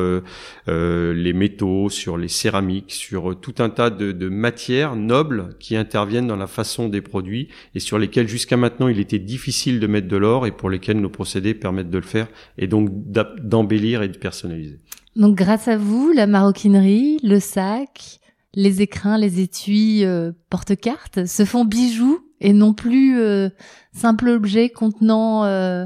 les 0.68 1.34
métaux, 1.34 1.90
sur 1.90 2.18
les 2.18 2.28
céramiques, 2.28 2.92
sur 2.92 3.40
tout 3.40 3.56
un 3.60 3.70
tas 3.70 3.90
de, 3.90 4.12
de 4.12 4.30
matières 4.30 4.96
nobles 4.96 5.56
qui 5.60 5.76
interviennent 5.78 6.28
dans 6.28 6.36
la 6.36 6.48
façon 6.48 6.90
des 6.90 7.02
produits 7.02 7.48
et 7.76 7.80
sur 7.80 7.98
lesquels 7.98 8.28
jusqu'à 8.28 8.58
maintenant 8.58 8.88
il 8.88 9.00
était 9.00 9.20
difficile 9.20 9.80
de 9.80 9.88
mettre 9.88 10.08
de 10.08 10.18
l'or 10.18 10.46
et 10.46 10.52
pour 10.52 10.70
lesquels 10.70 11.00
nos 11.00 11.10
procédés 11.10 11.54
permettent 11.54 11.90
de 11.90 11.98
le 11.98 12.04
faire 12.04 12.19
et 12.58 12.68
donc 12.68 12.90
d'embellir 12.92 14.02
et 14.02 14.08
de 14.08 14.18
personnaliser. 14.18 14.80
Donc 15.16 15.36
grâce 15.36 15.68
à 15.68 15.78
vous, 15.78 16.12
la 16.12 16.28
maroquinerie, 16.28 17.20
le 17.24 17.40
sac, 17.40 18.20
les 18.54 18.82
écrins, 18.82 19.18
les 19.18 19.40
étuis, 19.40 20.06
euh, 20.06 20.32
porte-cartes 20.50 21.26
se 21.26 21.46
font 21.46 21.66
bijoux 21.66 22.20
et 22.42 22.54
non 22.54 22.74
plus 22.74 23.20
euh, 23.20 23.50
simple 23.94 24.30
objet 24.30 24.70
contenant 24.70 25.44
euh, 25.44 25.86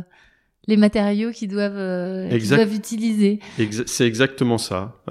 les 0.67 0.77
matériaux 0.77 1.31
qu'ils 1.31 1.49
doivent, 1.49 1.73
euh, 1.75 2.39
doivent 2.47 2.75
utiliser. 2.75 3.39
c'est 3.85 4.07
exactement 4.07 4.57
ça. 4.57 5.01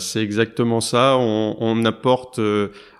C'est 0.00 0.22
exactement 0.22 0.80
ça. 0.80 1.16
On, 1.18 1.56
on 1.60 1.84
apporte. 1.84 2.40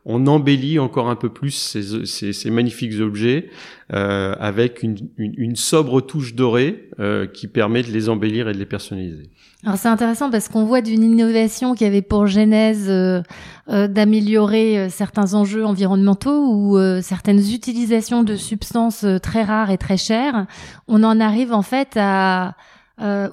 On 0.05 0.27
embellit 0.27 0.79
encore 0.79 1.09
un 1.11 1.17
peu 1.17 1.29
plus 1.29 1.51
ces, 1.51 2.07
ces, 2.07 2.33
ces 2.33 2.51
magnifiques 2.51 3.01
objets 3.01 3.51
euh, 3.93 4.35
avec 4.39 4.83
une, 4.83 4.97
une, 5.17 5.35
une, 5.37 5.57
sobre 5.57 6.01
touche 6.01 6.35
dorée 6.35 6.91
euh, 6.99 7.27
qui 7.27 7.47
permet 7.49 7.83
de 7.83 7.91
les 7.91 8.09
embellir 8.09 8.49
et 8.49 8.53
de 8.53 8.59
les 8.59 8.67
personnaliser. 8.67 9.31
Alors 9.65 9.77
c'est 9.77 9.89
intéressant 9.89 10.31
parce 10.31 10.49
qu'on 10.49 10.65
voit 10.65 10.83
d'une 10.83 11.03
innovation 11.03 11.75
qui 11.75 11.85
avait 11.85 12.03
pour 12.03 12.29
genèse 12.29 12.87
euh, 12.89 13.23
euh 13.69 13.89
d'améliorer 13.89 14.79
euh, 14.79 14.89
certains 14.89 15.35
enjeux 15.35 15.65
environnementaux 15.65 16.53
ou 16.53 16.79
euh, 16.79 17.01
certaines 17.03 17.41
utilisations 17.41 18.23
de 18.23 18.37
substances 18.37 19.05
très 19.21 19.43
rares 19.43 19.73
et 19.73 19.79
très 19.79 19.97
chères. 19.97 20.47
On 20.87 21.03
en 21.03 21.19
arrive 21.19 21.53
en 21.53 21.63
fait 21.63 21.97
à 21.97 22.55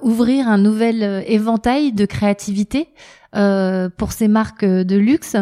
ouvrir 0.00 0.46
un 0.46 0.58
nouvel 0.58 1.24
éventail 1.26 1.92
de 1.92 2.06
créativité 2.06 2.86
pour 3.32 4.12
ces 4.12 4.28
marques 4.28 4.64
de 4.64 4.96
luxe. 4.96 5.34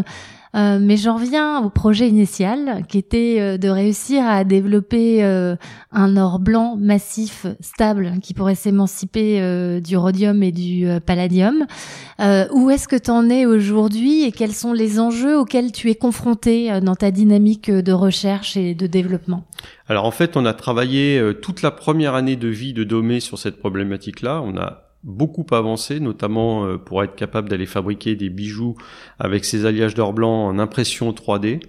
Euh, 0.55 0.79
mais 0.81 0.97
j'en 0.97 1.17
reviens 1.17 1.61
au 1.63 1.71
projet 1.71 2.09
initial, 2.09 2.85
qui 2.89 2.99
était 2.99 3.39
euh, 3.41 3.59
de 3.59 3.69
réussir 3.69 4.25
à 4.25 4.45
développer 4.45 5.25
euh, 5.25 5.57
un 5.91 6.17
or 6.17 6.39
blanc 6.39 6.77
massif, 6.79 7.47
stable, 7.61 8.13
qui 8.23 8.35
pourrait 8.35 8.55
s'émanciper 8.55 9.15
du 9.81 9.97
rhodium 9.97 10.43
et 10.43 10.53
du 10.53 10.87
palladium. 11.07 11.67
où 12.53 12.71
est-ce 12.71 12.89
que 12.89 12.97
tu 12.97 13.11
en 13.11 13.29
es 13.31 13.47
aujourd'hui 13.47 14.25
et 14.25 14.33
quels 14.33 14.53
sont 14.53 14.73
les 14.73 15.01
enjeux 15.01 15.39
auxquels 15.39 15.73
tu 15.73 15.91
es 15.91 15.95
confronté 15.95 16.81
dans 16.81 16.95
ta 16.95 17.11
dynamique 17.11 17.71
de 17.71 17.93
recherche 17.93 18.57
et 18.57 18.75
de 18.75 18.87
développement? 18.87 19.45
Alors 19.89 20.05
en 20.05 20.11
fait, 20.11 20.37
on 20.37 20.47
a 20.47 20.53
travaillé 20.53 21.21
toute 21.43 21.63
la 21.63 21.71
première 21.71 22.15
année 22.15 22.37
de 22.37 22.49
vie 22.49 22.73
de 22.73 22.85
Domé 22.85 23.21
sur 23.21 23.39
cette 23.39 23.59
problématique-là. 23.59 24.43
On 24.45 24.57
a 24.57 24.84
beaucoup 25.05 25.47
avancé, 25.53 26.01
notamment 26.01 26.65
euh, 26.65 26.79
pour 26.79 27.05
être 27.05 27.15
capable 27.15 27.49
d'aller 27.49 27.67
fabriquer 27.67 28.17
des 28.17 28.31
bijoux 28.31 28.75
avec 29.19 29.45
ces 29.45 29.67
alliages 29.67 29.95
d'or 29.95 30.15
blanc 30.15 30.47
en 30.47 30.59
impression 30.59 31.13
3D. 31.13 31.61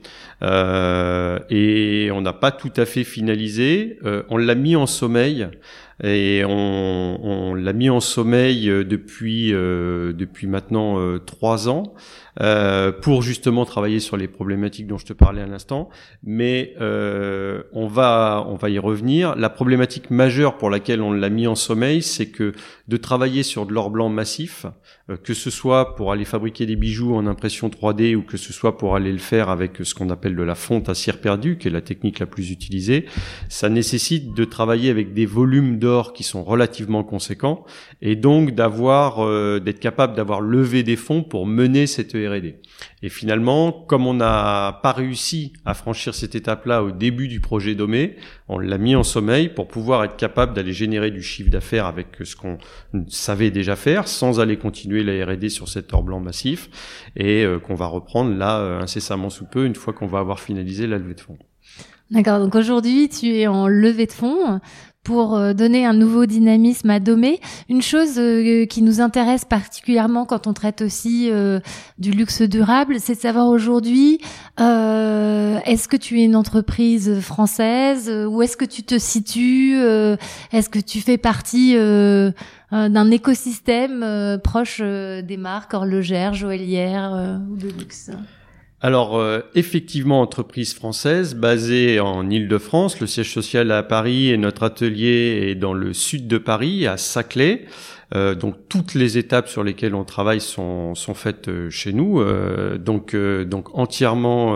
Euh, 0.42 1.40
et 1.50 2.10
on 2.12 2.22
n'a 2.22 2.34
pas 2.34 2.52
tout 2.52 2.72
à 2.78 2.86
fait 2.86 3.04
finalisé. 3.04 4.00
Euh, 4.06 4.24
on 4.30 4.38
l'a 4.38 4.56
mis 4.56 4.76
en 4.76 4.88
sommeil 4.88 5.48
et 6.04 6.44
on, 6.46 7.20
on 7.24 7.54
l'a 7.54 7.74
mis 7.74 7.90
en 7.90 8.00
sommeil 8.00 8.70
euh, 8.70 8.84
depuis 8.84 9.54
euh, 9.54 10.14
depuis 10.14 10.48
maintenant 10.48 11.00
euh, 11.00 11.20
trois 11.20 11.70
ans 11.70 11.94
euh, 12.42 12.92
pour 12.92 13.22
justement 13.22 13.66
travailler 13.66 14.02
sur 14.02 14.18
les 14.18 14.28
problématiques 14.28 14.88
dont 14.88 14.98
je 14.98 15.06
te 15.06 15.14
parlais 15.14 15.42
à 15.42 15.46
l'instant. 15.46 15.90
Mais 16.24 16.74
euh, 16.82 17.64
on 17.72 17.88
va 17.88 18.46
on 18.48 18.56
va 18.56 18.70
y 18.70 18.80
revenir. 18.80 19.36
La 19.36 19.50
problématique 19.50 20.10
majeure 20.12 20.58
pour 20.58 20.70
laquelle 20.70 21.02
on 21.02 21.14
l'a 21.14 21.30
mis 21.30 21.48
en 21.48 21.56
sommeil, 21.56 22.02
c'est 22.02 22.28
que 22.28 22.52
de 22.88 22.98
travailler 22.98 23.44
sur 23.44 23.66
de 23.66 23.74
l'or 23.74 23.90
blanc 23.90 24.10
massif, 24.10 24.66
que 25.24 25.36
ce 25.36 25.52
soit 25.52 25.96
pour 25.96 26.12
aller 26.12 26.26
fabriquer 26.26 26.66
des 26.66 26.76
bijoux 26.76 27.14
en 27.14 27.28
impression 27.28 27.70
3D 27.70 28.16
ou 28.16 28.24
que 28.24 28.38
ce 28.38 28.52
soit 28.52 28.78
pour 28.78 28.96
aller 28.96 29.12
le 29.12 29.20
faire 29.20 29.50
avec 29.50 29.78
ce 29.84 29.94
qu'on 29.94 30.10
appelle 30.10 30.36
de 30.36 30.42
la 30.42 30.56
fonte 30.56 30.90
à 30.90 30.96
cire 30.96 31.22
perdue, 31.22 31.58
qui 31.60 31.68
est 31.68 31.72
la 31.72 31.82
technique 31.82 32.18
la 32.18 32.26
plus 32.26 32.50
utilisée, 32.50 33.06
ça 33.48 33.70
nécessite 33.70 34.34
de 34.34 34.46
travailler 34.46 34.90
avec 34.90 35.14
des 35.14 35.28
volumes 35.28 35.78
d'or 35.78 36.14
qui 36.14 36.24
sont 36.24 36.44
relativement 36.44 37.04
conséquents 37.04 37.66
et 38.02 38.16
donc 38.16 38.56
d'avoir 38.56 39.24
euh, 39.24 39.60
d'être 39.60 39.80
capable 39.80 40.16
d'avoir 40.16 40.42
levé 40.42 40.82
des 40.82 40.96
fonds 40.96 41.22
pour 41.22 41.46
mener 41.46 41.86
cette 41.86 42.14
R&D. 42.14 42.62
Et 43.02 43.10
finalement, 43.10 43.72
comme 43.72 44.08
on 44.08 44.14
n'a 44.14 44.80
pas 44.82 44.92
réussi 44.92 45.54
à 45.66 45.74
franchir 45.74 46.16
cette 46.16 46.34
étape-là 46.34 46.84
au 46.84 46.92
début 46.92 47.28
du 47.28 47.40
projet 47.40 47.76
Domé, 47.76 48.16
on 48.48 48.58
l'a 48.58 48.78
mis 48.78 48.96
en 48.96 49.04
sommeil 49.04 49.50
pour 49.50 49.68
pouvoir 49.68 50.04
être 50.04 50.16
capable 50.16 50.54
d'aller 50.54 50.74
générer 50.74 51.12
du 51.12 51.22
chiffre 51.22 51.50
d'affaires 51.50 51.86
avec 51.86 52.08
ce 52.24 52.36
qu'on 52.36 52.58
savait 53.08 53.52
déjà 53.52 53.76
faire, 53.76 54.08
sans 54.08 54.40
aller 54.40 54.58
continuer 54.58 55.04
la 55.04 55.26
R&D 55.26 55.50
sur 55.50 55.68
cet 55.68 55.94
or 55.94 56.04
blanc 56.04 56.20
massif, 56.20 56.70
et 57.16 57.44
euh, 57.44 57.60
qu'on 57.60 57.76
va 57.76 57.88
reprendre 57.88 58.36
là 58.36 58.60
euh, 58.60 58.82
incessamment 58.82 59.30
sous 59.30 59.46
peu 59.46 59.66
une 59.66 59.76
fois 59.76 59.94
qu'on 59.94 60.08
va 60.08 60.20
avoir 60.20 60.40
finalisé 60.40 60.88
la 60.88 60.98
levée 60.98 61.16
de 61.16 61.22
fonds. 61.22 61.38
D'accord, 62.12 62.40
donc 62.40 62.56
aujourd'hui 62.56 63.10
tu 63.10 63.36
es 63.36 63.48
en 63.48 63.68
levée 63.68 64.06
de 64.06 64.12
fonds 64.12 64.60
pour 65.06 65.38
euh, 65.38 65.54
donner 65.54 65.86
un 65.86 65.94
nouveau 65.94 66.26
dynamisme 66.26 66.90
à 66.90 67.00
Domé. 67.00 67.40
Une 67.70 67.82
chose 67.82 68.18
euh, 68.18 68.66
qui 68.66 68.82
nous 68.82 69.00
intéresse 69.00 69.46
particulièrement 69.46 70.26
quand 70.26 70.48
on 70.48 70.54
traite 70.54 70.82
aussi 70.82 71.30
euh, 71.32 71.62
du 72.00 72.12
luxe 72.12 72.42
durable, 72.42 72.96
c'est 73.00 73.16
de 73.16 73.20
savoir 73.20 73.48
aujourd'hui, 73.48 74.20
est-ce 74.58 75.88
que 75.88 75.96
tu 75.96 76.20
es 76.20 76.26
une 76.26 76.36
entreprise 76.36 77.20
française 77.20 78.10
Où 78.10 78.42
est-ce 78.42 78.58
que 78.58 78.66
tu 78.66 78.84
te 78.84 78.98
situes 78.98 79.76
Est-ce 80.52 80.70
que 80.70 80.80
tu 80.80 81.02
fais 81.02 81.18
partie 81.18 81.76
d'un 81.76 83.12
écosystème 83.12 84.40
proche 84.44 84.82
des 84.82 85.38
marques 85.38 85.74
horlogères, 85.74 86.34
joaillières 86.34 87.40
ou 87.52 87.56
de 87.58 87.68
luxe? 87.68 88.12
Alors 88.86 89.18
euh, 89.18 89.40
effectivement, 89.56 90.22
entreprise 90.22 90.76
française 90.76 91.34
basée 91.34 92.00
en 92.00 92.30
Île-de-France, 92.30 93.00
le 93.00 93.08
siège 93.08 93.34
social 93.34 93.72
à 93.72 93.82
Paris 93.82 94.30
et 94.30 94.38
notre 94.38 94.62
atelier 94.62 95.48
est 95.50 95.56
dans 95.56 95.74
le 95.74 95.92
sud 95.92 96.28
de 96.28 96.38
Paris, 96.38 96.86
à 96.86 96.96
Saclay. 96.96 97.66
Euh, 98.14 98.36
donc 98.36 98.54
toutes 98.70 98.94
les 98.94 99.18
étapes 99.18 99.48
sur 99.48 99.64
lesquelles 99.64 99.96
on 99.96 100.04
travaille 100.04 100.40
sont, 100.40 100.94
sont 100.94 101.16
faites 101.16 101.48
euh, 101.48 101.72
chez 101.72 101.94
nous, 101.94 102.24
donc 102.78 103.16
donc 103.16 103.76
entièrement 103.76 104.56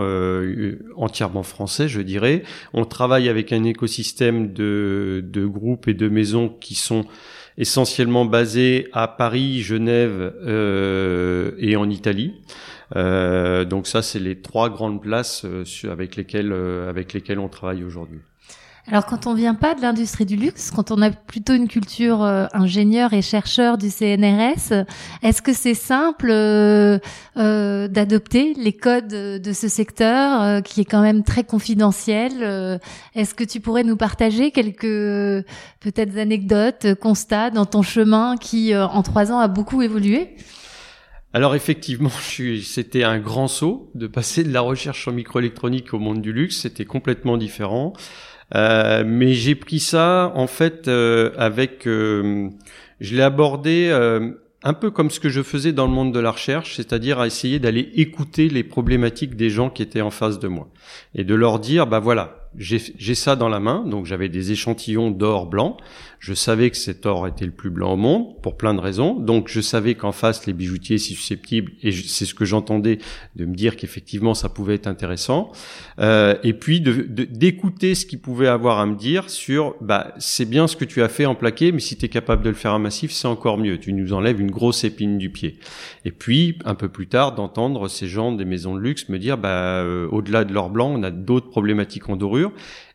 entièrement 0.94 1.42
français, 1.42 1.88
je 1.88 2.00
dirais. 2.00 2.44
On 2.72 2.84
travaille 2.84 3.28
avec 3.28 3.52
un 3.52 3.64
écosystème 3.64 4.52
de 4.52 5.24
de 5.26 5.44
groupes 5.44 5.88
et 5.88 5.94
de 5.94 6.08
maisons 6.08 6.48
qui 6.60 6.76
sont 6.76 7.04
essentiellement 7.58 8.26
basés 8.26 8.86
à 8.92 9.08
Paris, 9.08 9.60
Genève 9.60 10.32
et 11.58 11.74
en 11.74 11.90
Italie. 11.90 12.34
Euh, 12.96 13.64
donc 13.64 13.86
ça, 13.86 14.02
c'est 14.02 14.18
les 14.18 14.40
trois 14.40 14.70
grandes 14.70 15.00
places 15.00 15.44
euh, 15.44 15.64
avec 15.90 16.16
lesquelles 16.16 16.52
euh, 16.52 16.88
avec 16.88 17.12
lesquelles 17.12 17.38
on 17.38 17.48
travaille 17.48 17.84
aujourd'hui. 17.84 18.20
Alors 18.86 19.06
quand 19.06 19.26
on 19.26 19.34
vient 19.34 19.54
pas 19.54 19.74
de 19.74 19.82
l'industrie 19.82 20.24
du 20.24 20.36
luxe, 20.36 20.72
quand 20.74 20.90
on 20.90 21.00
a 21.02 21.10
plutôt 21.10 21.52
une 21.52 21.68
culture 21.68 22.22
ingénieur 22.22 23.12
et 23.12 23.22
chercheur 23.22 23.78
du 23.78 23.88
CNRS, 23.88 24.84
est-ce 25.22 25.42
que 25.42 25.52
c'est 25.52 25.74
simple 25.74 26.30
euh, 26.30 26.98
d'adopter 27.36 28.54
les 28.54 28.72
codes 28.72 29.06
de 29.06 29.52
ce 29.52 29.68
secteur 29.68 30.62
qui 30.62 30.80
est 30.80 30.86
quand 30.86 31.02
même 31.02 31.22
très 31.22 31.44
confidentiel 31.44 32.80
Est-ce 33.14 33.34
que 33.34 33.44
tu 33.44 33.60
pourrais 33.60 33.84
nous 33.84 33.96
partager 33.96 34.50
quelques 34.50 35.44
peut-être 35.80 36.16
anecdotes, 36.16 36.94
constats 36.94 37.50
dans 37.50 37.66
ton 37.66 37.82
chemin 37.82 38.36
qui 38.38 38.74
en 38.74 39.02
trois 39.02 39.30
ans 39.30 39.38
a 39.38 39.46
beaucoup 39.46 39.82
évolué? 39.82 40.36
Alors 41.32 41.54
effectivement, 41.54 42.10
c'était 42.62 43.04
un 43.04 43.18
grand 43.18 43.48
saut 43.48 43.90
de 43.94 44.06
passer 44.06 44.44
de 44.44 44.52
la 44.52 44.60
recherche 44.60 45.06
en 45.08 45.12
microélectronique 45.12 45.94
au 45.94 45.98
monde 45.98 46.20
du 46.20 46.32
luxe. 46.32 46.60
C'était 46.60 46.84
complètement 46.84 47.36
différent. 47.36 47.92
Euh, 48.54 49.04
mais 49.06 49.32
j'ai 49.34 49.54
pris 49.54 49.78
ça 49.78 50.32
en 50.34 50.48
fait 50.48 50.88
euh, 50.88 51.30
avec, 51.36 51.86
euh, 51.86 52.48
je 53.00 53.14
l'ai 53.14 53.22
abordé 53.22 53.90
un 54.62 54.74
peu 54.74 54.90
comme 54.90 55.10
ce 55.10 55.20
que 55.20 55.28
je 55.28 55.42
faisais 55.42 55.72
dans 55.72 55.86
le 55.86 55.92
monde 55.92 56.12
de 56.12 56.20
la 56.20 56.32
recherche, 56.32 56.76
c'est-à-dire 56.76 57.20
à 57.20 57.26
essayer 57.26 57.58
d'aller 57.58 57.90
écouter 57.94 58.48
les 58.48 58.64
problématiques 58.64 59.36
des 59.36 59.48
gens 59.50 59.70
qui 59.70 59.82
étaient 59.82 60.02
en 60.02 60.10
face 60.10 60.38
de 60.38 60.48
moi 60.48 60.68
et 61.14 61.24
de 61.24 61.34
leur 61.34 61.60
dire, 61.60 61.86
bah 61.86 61.98
voilà, 61.98 62.39
j'ai 62.56 63.14
ça 63.14 63.36
dans 63.36 63.48
la 63.48 63.60
main, 63.60 63.84
donc 63.86 64.06
j'avais 64.06 64.28
des 64.28 64.50
échantillons 64.50 65.12
d'or 65.12 65.46
blanc. 65.46 65.76
Je 66.18 66.34
savais 66.34 66.68
que 66.70 66.76
cet 66.76 67.06
or 67.06 67.28
était 67.28 67.46
le 67.46 67.52
plus 67.52 67.70
blanc 67.70 67.92
au 67.92 67.96
monde 67.96 68.42
pour 68.42 68.56
plein 68.56 68.74
de 68.74 68.80
raisons. 68.80 69.14
Donc 69.14 69.48
je 69.48 69.60
savais 69.60 69.94
qu'en 69.94 70.10
face 70.10 70.46
les 70.46 70.52
bijoutiers 70.52 70.98
si 70.98 71.14
susceptibles, 71.14 71.72
et 71.82 71.92
c'est 71.92 72.26
ce 72.26 72.34
que 72.34 72.44
j'entendais 72.44 72.98
de 73.36 73.46
me 73.46 73.54
dire 73.54 73.76
qu'effectivement 73.76 74.34
ça 74.34 74.48
pouvait 74.48 74.74
être 74.74 74.88
intéressant. 74.88 75.52
Euh, 76.00 76.34
et 76.42 76.52
puis 76.52 76.80
d'écouter 76.80 77.90
de, 77.90 77.94
ce 77.94 78.04
qu'ils 78.04 78.20
pouvaient 78.20 78.48
avoir 78.48 78.80
à 78.80 78.86
me 78.86 78.96
dire 78.96 79.30
sur, 79.30 79.76
bah 79.80 80.12
c'est 80.18 80.48
bien 80.48 80.66
ce 80.66 80.76
que 80.76 80.84
tu 80.84 81.02
as 81.02 81.08
fait 81.08 81.26
en 81.26 81.36
plaqué, 81.36 81.70
mais 81.70 81.80
si 81.80 81.96
tu 81.96 82.04
es 82.04 82.08
capable 82.08 82.42
de 82.42 82.48
le 82.48 82.56
faire 82.56 82.74
en 82.74 82.80
massif, 82.80 83.12
c'est 83.12 83.28
encore 83.28 83.58
mieux. 83.58 83.78
Tu 83.78 83.92
nous 83.92 84.12
enlèves 84.12 84.40
une 84.40 84.50
grosse 84.50 84.82
épine 84.82 85.18
du 85.18 85.30
pied. 85.30 85.58
Et 86.04 86.10
puis 86.10 86.58
un 86.64 86.74
peu 86.74 86.88
plus 86.88 87.06
tard 87.06 87.36
d'entendre 87.36 87.86
ces 87.86 88.08
gens 88.08 88.32
des 88.32 88.44
maisons 88.44 88.74
de 88.74 88.80
luxe 88.80 89.08
me 89.08 89.18
dire, 89.18 89.38
bah 89.38 89.82
euh, 89.82 90.08
au-delà 90.10 90.44
de 90.44 90.52
l'or 90.52 90.68
blanc, 90.68 90.92
on 90.92 91.02
a 91.04 91.12
d'autres 91.12 91.48
problématiques 91.48 92.08
en 92.08 92.16
dorure 92.16 92.39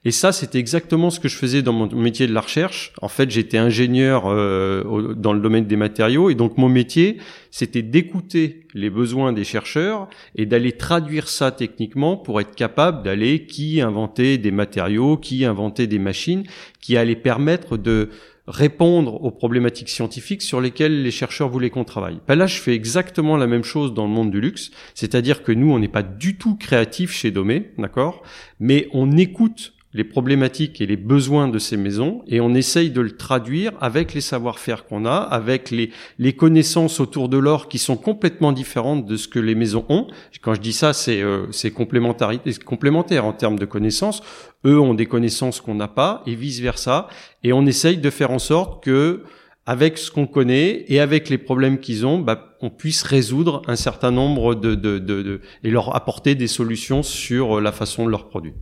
et 0.08 0.12
ça, 0.12 0.32
c'était 0.32 0.60
exactement 0.60 1.10
ce 1.10 1.20
que 1.20 1.28
je 1.28 1.36
faisais 1.36 1.64
dans 1.64 1.74
mon 1.74 1.88
métier 1.96 2.28
de 2.28 2.34
la 2.34 2.42
recherche. 2.42 2.94
En 3.02 3.08
fait, 3.08 3.32
j'étais 3.32 3.58
ingénieur 3.58 4.26
euh, 4.28 5.16
dans 5.16 5.34
le 5.34 5.40
domaine 5.40 5.66
des 5.66 5.76
matériaux, 5.76 6.30
et 6.30 6.36
donc 6.36 6.60
mon 6.60 6.70
métier, 6.70 7.18
c'était 7.50 7.82
d'écouter 7.82 8.68
les 8.76 8.92
besoins 8.92 9.34
des 9.34 9.44
chercheurs 9.44 10.08
et 10.36 10.46
d'aller 10.46 10.74
traduire 10.74 11.28
ça 11.28 11.50
techniquement 11.50 12.18
pour 12.18 12.40
être 12.40 12.54
capable 12.54 13.02
d'aller 13.02 13.48
qui 13.48 13.82
inventer 13.82 14.38
des 14.38 14.52
matériaux, 14.52 15.18
qui 15.18 15.44
inventer 15.44 15.88
des 15.88 16.00
machines, 16.00 16.44
qui 16.82 16.98
allaient 16.98 17.16
permettre 17.16 17.78
de 17.78 18.10
répondre 18.48 19.24
aux 19.24 19.32
problématiques 19.32 19.90
scientifiques 19.90 20.42
sur 20.42 20.62
lesquelles 20.62 21.04
les 21.04 21.12
chercheurs 21.12 21.50
voulaient 21.50 21.70
qu'on 21.70 21.84
travaille. 21.84 22.20
Ben 22.28 22.36
là, 22.36 22.48
je 22.48 22.60
fais 22.60 22.74
exactement 22.74 23.38
la 23.38 23.48
même 23.48 23.64
chose 23.64 23.94
dans 23.94 24.06
le 24.06 24.12
monde 24.12 24.32
du 24.32 24.42
luxe, 24.42 24.72
c'est-à-dire 24.94 25.44
que 25.44 25.52
nous, 25.52 25.72
on 25.72 25.80
n'est 25.80 25.88
pas 25.88 26.04
du 26.04 26.38
tout 26.38 26.56
créatif 26.56 27.12
chez 27.12 27.32
Domé, 27.32 27.72
d'accord, 27.78 28.24
mais 28.60 28.88
on 28.94 29.18
écoute 29.18 29.75
les 29.96 30.04
problématiques 30.04 30.82
et 30.82 30.86
les 30.86 30.98
besoins 30.98 31.48
de 31.48 31.58
ces 31.58 31.78
maisons 31.78 32.22
et 32.28 32.42
on 32.42 32.54
essaye 32.54 32.92
de 32.92 33.00
le 33.00 33.16
traduire 33.16 33.72
avec 33.80 34.14
les 34.14 34.20
savoir-faire 34.20 34.86
qu'on 34.86 35.06
a, 35.06 35.16
avec 35.16 35.72
les, 35.72 35.90
les 36.20 36.34
connaissances 36.34 37.00
autour 37.00 37.30
de 37.30 37.38
l'or 37.38 37.70
qui 37.70 37.78
sont 37.78 37.96
complètement 37.96 38.52
différentes 38.52 39.06
de 39.06 39.16
ce 39.16 39.30
que 39.30 39.40
les 39.40 39.56
maisons 39.56 39.86
ont. 39.88 40.08
Quand 40.42 40.54
je 40.54 40.60
dis 40.60 40.74
ça, 40.74 40.92
c'est 40.92 41.22
euh, 41.22 41.48
complémentaire 41.74 43.26
en 43.26 43.32
termes 43.32 43.58
de 43.58 43.66
connaissances. 43.66 44.22
Eux 44.66 44.80
ont 44.80 44.96
des 44.96 45.06
connaissances 45.06 45.62
qu'on 45.62 45.76
n'a 45.76 45.88
pas 45.88 46.24
et 46.26 46.36
vice 46.36 46.60
versa. 46.60 47.08
Et 47.44 47.54
on 47.54 47.66
essaye 47.66 47.98
de 47.98 48.10
faire 48.10 48.32
en 48.32 48.40
sorte 48.40 48.84
que 48.84 49.24
avec 49.66 49.98
ce 49.98 50.12
qu'on 50.12 50.28
connaît 50.28 50.84
et 50.90 51.00
avec 51.00 51.30
les 51.30 51.38
problèmes 51.38 51.80
qu'ils 51.80 52.06
ont, 52.06 52.20
bah, 52.20 52.58
on 52.62 52.70
puisse 52.70 53.02
résoudre 53.02 53.62
un 53.68 53.78
certain 53.78 54.12
nombre 54.12 54.56
de, 54.56 54.76
de, 54.76 55.00
de, 55.00 55.24
de, 55.24 55.42
et 55.64 55.72
leur 55.72 55.96
apporter 55.96 56.36
des 56.36 56.48
solutions 56.48 57.02
sur 57.02 57.62
la 57.62 57.72
façon 57.72 58.06
de 58.06 58.12
leurs 58.12 58.28
produits. 58.28 58.54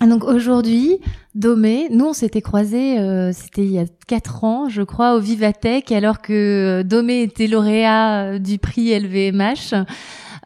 Donc 0.00 0.24
aujourd'hui, 0.24 0.98
Domé, 1.34 1.88
nous 1.90 2.06
on 2.06 2.12
s'était 2.12 2.42
croisés, 2.42 2.98
euh, 2.98 3.32
c'était 3.32 3.62
il 3.62 3.72
y 3.72 3.78
a 3.78 3.86
quatre 4.06 4.44
ans, 4.44 4.68
je 4.68 4.82
crois, 4.82 5.14
au 5.14 5.20
Vivatech, 5.20 5.90
alors 5.90 6.20
que 6.20 6.82
Domé 6.82 7.22
était 7.22 7.46
lauréat 7.46 8.34
euh, 8.34 8.38
du 8.38 8.58
prix 8.58 8.98
LVMH. 8.98 9.74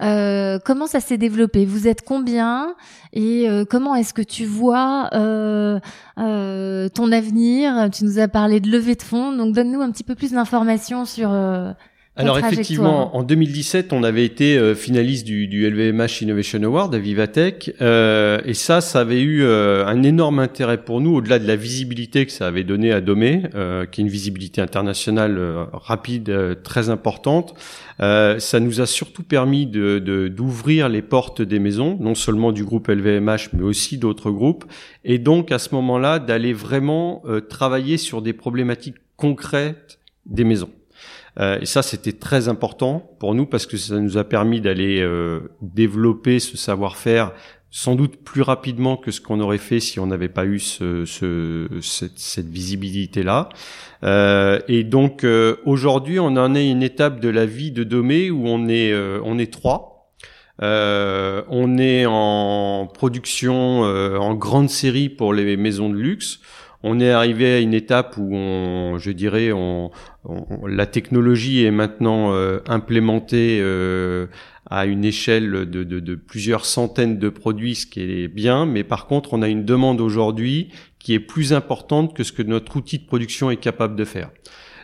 Euh, 0.02 0.59
comment 0.64 0.87
ça 0.87 1.00
s'est 1.00 1.19
développé? 1.19 1.66
Vous 1.66 1.88
êtes 1.88 2.02
combien? 2.02 2.75
Et 3.12 3.50
euh, 3.50 3.64
comment 3.69 3.95
est-ce 3.95 4.14
que 4.14 4.23
tu 4.23 4.47
vois 4.47 5.11
euh, 5.14 5.78
ton 6.16 7.12
avenir? 7.12 7.88
Tu 7.92 8.04
nous 8.04 8.19
as 8.19 8.28
parlé 8.28 8.61
de 8.61 8.71
levée 8.71 8.95
de 8.95 9.02
fonds, 9.02 9.33
donc 9.33 9.54
donne-nous 9.54 9.80
un 9.80 9.90
petit 9.90 10.04
peu 10.04 10.14
plus 10.14 10.33
d'informations 10.33 11.04
sur 11.04 11.30
alors 12.21 12.39
effectivement, 12.39 13.17
en 13.17 13.23
2017, 13.23 13.93
on 13.93 14.03
avait 14.03 14.25
été 14.25 14.59
euh, 14.59 14.75
finaliste 14.75 15.27
du, 15.27 15.49
du, 15.49 15.69
LVMH 15.69 16.23
Innovation 16.23 16.62
Award 16.62 16.95
à 16.95 16.99
Vivatech, 16.99 17.75
euh, 17.81 18.41
et 18.45 18.55
ça, 18.55 18.81
ça 18.81 19.00
avait 19.00 19.21
eu 19.21 19.43
euh, 19.43 19.87
un 19.87 20.03
énorme 20.03 20.39
intérêt 20.39 20.79
pour 20.79 21.00
nous, 21.00 21.15
au-delà 21.17 21.39
de 21.39 21.47
la 21.47 21.57
visibilité 21.57 22.27
que 22.27 22.33
ça 22.33 22.47
avait 22.47 22.65
donné 22.65 22.93
à 22.93 23.00
Domé, 23.00 23.43
euh, 23.55 23.87
qui 23.87 24.00
est 24.00 24.05
une 24.05 24.11
visibilité 24.11 24.61
internationale 24.61 25.39
rapide, 25.73 26.59
très 26.62 26.91
importante. 26.91 27.55
ça 27.99 28.61
nous 28.61 28.81
a 28.81 28.87
surtout 28.87 29.23
permis 29.23 29.67
de 29.67 30.29
d'ouvrir 30.29 30.89
les 30.89 31.03
portes 31.03 31.43
des 31.43 31.59
maisons, 31.59 31.97
non 32.00 32.15
seulement 32.15 32.53
du 32.53 32.65
groupe 32.65 32.89
LVMH, 32.89 33.50
mais 33.53 33.62
aussi 33.62 33.99
d'autres 33.99 34.31
groupes, 34.31 34.65
et 35.05 35.19
donc 35.19 35.53
à 35.53 35.59
ce 35.59 35.75
moment-là, 35.75 36.19
d'aller 36.19 36.53
vraiment 36.53 37.23
travailler 37.49 37.97
sur 37.97 38.23
des 38.23 38.33
problématiques 38.33 38.97
concrètes 39.17 39.99
des 40.27 40.45
maisons. 40.45 40.71
Euh, 41.39 41.59
et 41.61 41.67
ça, 41.67 41.83
c'était 41.83 42.13
très 42.13 42.49
important 42.49 43.11
pour 43.19 43.35
nous 43.35 43.47
parce 43.47 43.67
que 43.67 43.77
ça 43.77 43.99
nous 43.99 44.19
a 44.19 44.25
permis 44.25 44.61
d'aller 44.61 45.01
euh, 45.01 45.41
développer 45.63 46.39
ce 46.39 46.57
savoir-faire 46.57 47.33
sans 47.73 47.95
doute 47.95 48.17
plus 48.25 48.43
rapidement 48.43 48.97
que 48.97 49.13
ce 49.13 49.21
qu'on 49.21 49.39
aurait 49.39 49.59
fait 49.59 49.79
si 49.79 50.01
on 50.01 50.07
n'avait 50.07 50.29
pas 50.29 50.45
eu 50.45 50.59
ce, 50.59 51.05
ce, 51.05 51.69
cette, 51.83 52.19
cette 52.19 52.49
visibilité-là. 52.49 53.49
Euh, 54.03 54.59
et 54.67 54.83
donc 54.83 55.25
aujourd'hui, 55.65 56.19
on 56.19 56.37
en 56.37 56.57
est 56.57 56.69
une 56.69 56.83
étape 56.83 57.21
de 57.21 57.29
la 57.29 57.47
vie 57.47 57.71
de 57.71 57.85
Domé 57.85 58.29
où 58.29 58.49
on 58.49 58.69
est 58.69 58.93
on 59.23 59.39
est 59.39 59.53
trois. 59.53 60.11
on 60.61 61.79
est 61.79 62.07
en 62.07 62.89
production 62.93 63.83
en 63.83 64.35
grande 64.35 64.69
série 64.69 65.09
pour 65.09 65.33
les 65.33 65.57
maisons 65.57 65.91
de 65.91 65.97
luxe 65.97 66.41
on 66.83 67.01
est 67.01 67.11
arrivé 67.11 67.55
à 67.55 67.61
une 67.61 67.75
étape 67.75 68.17
où 68.17 68.35
on, 68.35 68.99
je 68.99 69.11
dirais, 69.11 69.53
on, 69.53 69.91
la 70.67 70.87
technologie 70.87 71.65
est 71.65 71.71
maintenant 71.71 72.33
euh, 72.33 72.61
implémentée 72.67 73.59
euh, 73.61 74.27
à 74.71 74.87
une 74.87 75.05
échelle 75.05 75.51
de, 75.51 75.85
de, 75.85 76.01
de, 76.01 76.15
plusieurs 76.15 76.65
centaines 76.65 77.19
de 77.19 77.29
produits, 77.29 77.75
ce 77.75 77.87
qui 77.87 78.01
est 78.01 78.29
bien, 78.29 78.67
mais 78.67 78.85
par 78.85 79.07
contre, 79.07 79.35
on 79.35 79.43
a 79.43 79.49
une 79.49 79.65
demande 79.65 80.01
aujourd'hui 80.01 80.71
qui 80.99 81.15
est 81.15 81.21
plus 81.21 81.53
importante 81.53 82.15
que 82.15 82.25
ce 82.25 82.33
que 82.33 82.43
notre 82.43 82.77
outil 82.77 82.99
de 82.99 83.07
production 83.07 83.51
est 83.51 83.57
capable 83.57 83.97
de 83.97 84.05
faire. 84.05 84.31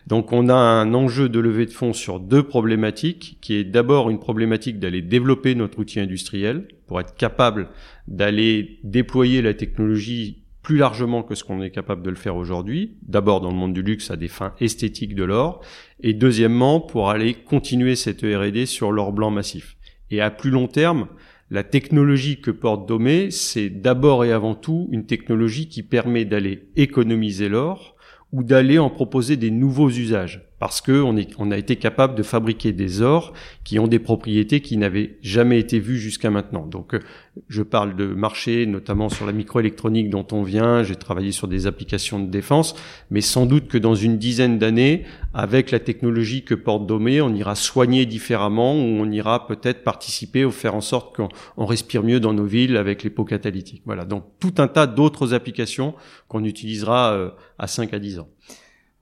Donc 0.06 0.32
on 0.32 0.48
a 0.48 0.54
un 0.54 0.94
enjeu 0.94 1.28
de 1.28 1.40
levée 1.40 1.66
de 1.66 1.72
fonds 1.72 1.92
sur 1.92 2.20
deux 2.20 2.42
problématiques, 2.42 3.38
qui 3.40 3.54
est 3.54 3.64
d'abord 3.64 4.08
une 4.08 4.20
problématique 4.20 4.78
d'aller 4.78 5.02
développer 5.02 5.54
notre 5.54 5.80
outil 5.80 5.98
industriel 5.98 6.68
pour 6.86 7.00
être 7.00 7.16
capable 7.16 7.68
d'aller 8.06 8.78
déployer 8.84 9.42
la 9.42 9.54
technologie 9.54 10.45
plus 10.66 10.78
largement 10.78 11.22
que 11.22 11.36
ce 11.36 11.44
qu'on 11.44 11.62
est 11.62 11.70
capable 11.70 12.02
de 12.02 12.10
le 12.10 12.16
faire 12.16 12.34
aujourd'hui. 12.34 12.96
D'abord 13.02 13.40
dans 13.40 13.50
le 13.50 13.56
monde 13.56 13.72
du 13.72 13.82
luxe 13.82 14.10
à 14.10 14.16
des 14.16 14.26
fins 14.26 14.52
esthétiques 14.58 15.14
de 15.14 15.22
l'or, 15.22 15.60
et 16.00 16.12
deuxièmement 16.12 16.80
pour 16.80 17.08
aller 17.08 17.34
continuer 17.34 17.94
cette 17.94 18.22
R&D 18.22 18.66
sur 18.66 18.90
l'or 18.90 19.12
blanc 19.12 19.30
massif. 19.30 19.76
Et 20.10 20.20
à 20.20 20.32
plus 20.32 20.50
long 20.50 20.66
terme, 20.66 21.06
la 21.52 21.62
technologie 21.62 22.40
que 22.40 22.50
porte 22.50 22.88
Domé, 22.88 23.30
c'est 23.30 23.70
d'abord 23.70 24.24
et 24.24 24.32
avant 24.32 24.56
tout 24.56 24.88
une 24.90 25.06
technologie 25.06 25.68
qui 25.68 25.84
permet 25.84 26.24
d'aller 26.24 26.64
économiser 26.74 27.48
l'or 27.48 27.94
ou 28.32 28.42
d'aller 28.42 28.80
en 28.80 28.90
proposer 28.90 29.36
des 29.36 29.52
nouveaux 29.52 29.90
usages 29.90 30.48
parce 30.58 30.80
que 30.80 31.02
on, 31.02 31.16
est, 31.16 31.30
on 31.38 31.50
a 31.50 31.58
été 31.58 31.76
capable 31.76 32.14
de 32.14 32.22
fabriquer 32.22 32.72
des 32.72 33.02
ors 33.02 33.32
qui 33.64 33.78
ont 33.78 33.88
des 33.88 33.98
propriétés 33.98 34.60
qui 34.60 34.76
n'avaient 34.76 35.18
jamais 35.22 35.58
été 35.58 35.78
vues 35.78 35.98
jusqu'à 35.98 36.30
maintenant. 36.30 36.66
Donc, 36.66 36.94
euh, 36.94 37.00
je 37.48 37.62
parle 37.62 37.96
de 37.96 38.06
marché, 38.06 38.64
notamment 38.64 39.08
sur 39.08 39.26
la 39.26 39.32
microélectronique 39.32 40.08
dont 40.08 40.26
on 40.32 40.42
vient. 40.42 40.82
J'ai 40.82 40.96
travaillé 40.96 41.32
sur 41.32 41.48
des 41.48 41.66
applications 41.66 42.18
de 42.18 42.30
défense, 42.30 42.74
mais 43.10 43.20
sans 43.20 43.44
doute 43.44 43.68
que 43.68 43.78
dans 43.78 43.94
une 43.94 44.16
dizaine 44.16 44.58
d'années, 44.58 45.04
avec 45.34 45.70
la 45.70 45.80
technologie 45.80 46.44
que 46.44 46.54
porte 46.54 46.86
Domé, 46.86 47.20
on 47.20 47.34
ira 47.34 47.54
soigner 47.54 48.06
différemment 48.06 48.74
ou 48.74 49.00
on 49.00 49.10
ira 49.10 49.46
peut-être 49.46 49.84
participer 49.84 50.44
ou 50.44 50.50
faire 50.50 50.74
en 50.74 50.80
sorte 50.80 51.14
qu'on 51.14 51.66
respire 51.66 52.02
mieux 52.02 52.20
dans 52.20 52.32
nos 52.32 52.46
villes 52.46 52.76
avec 52.76 53.02
les 53.02 53.10
pots 53.10 53.24
catalytiques. 53.24 53.82
Voilà. 53.84 54.04
Donc, 54.04 54.24
tout 54.40 54.54
un 54.58 54.68
tas 54.68 54.86
d'autres 54.86 55.34
applications 55.34 55.94
qu'on 56.28 56.44
utilisera 56.44 57.12
euh, 57.12 57.30
à 57.58 57.66
5 57.66 57.92
à 57.92 57.98
10 57.98 58.20
ans. 58.20 58.28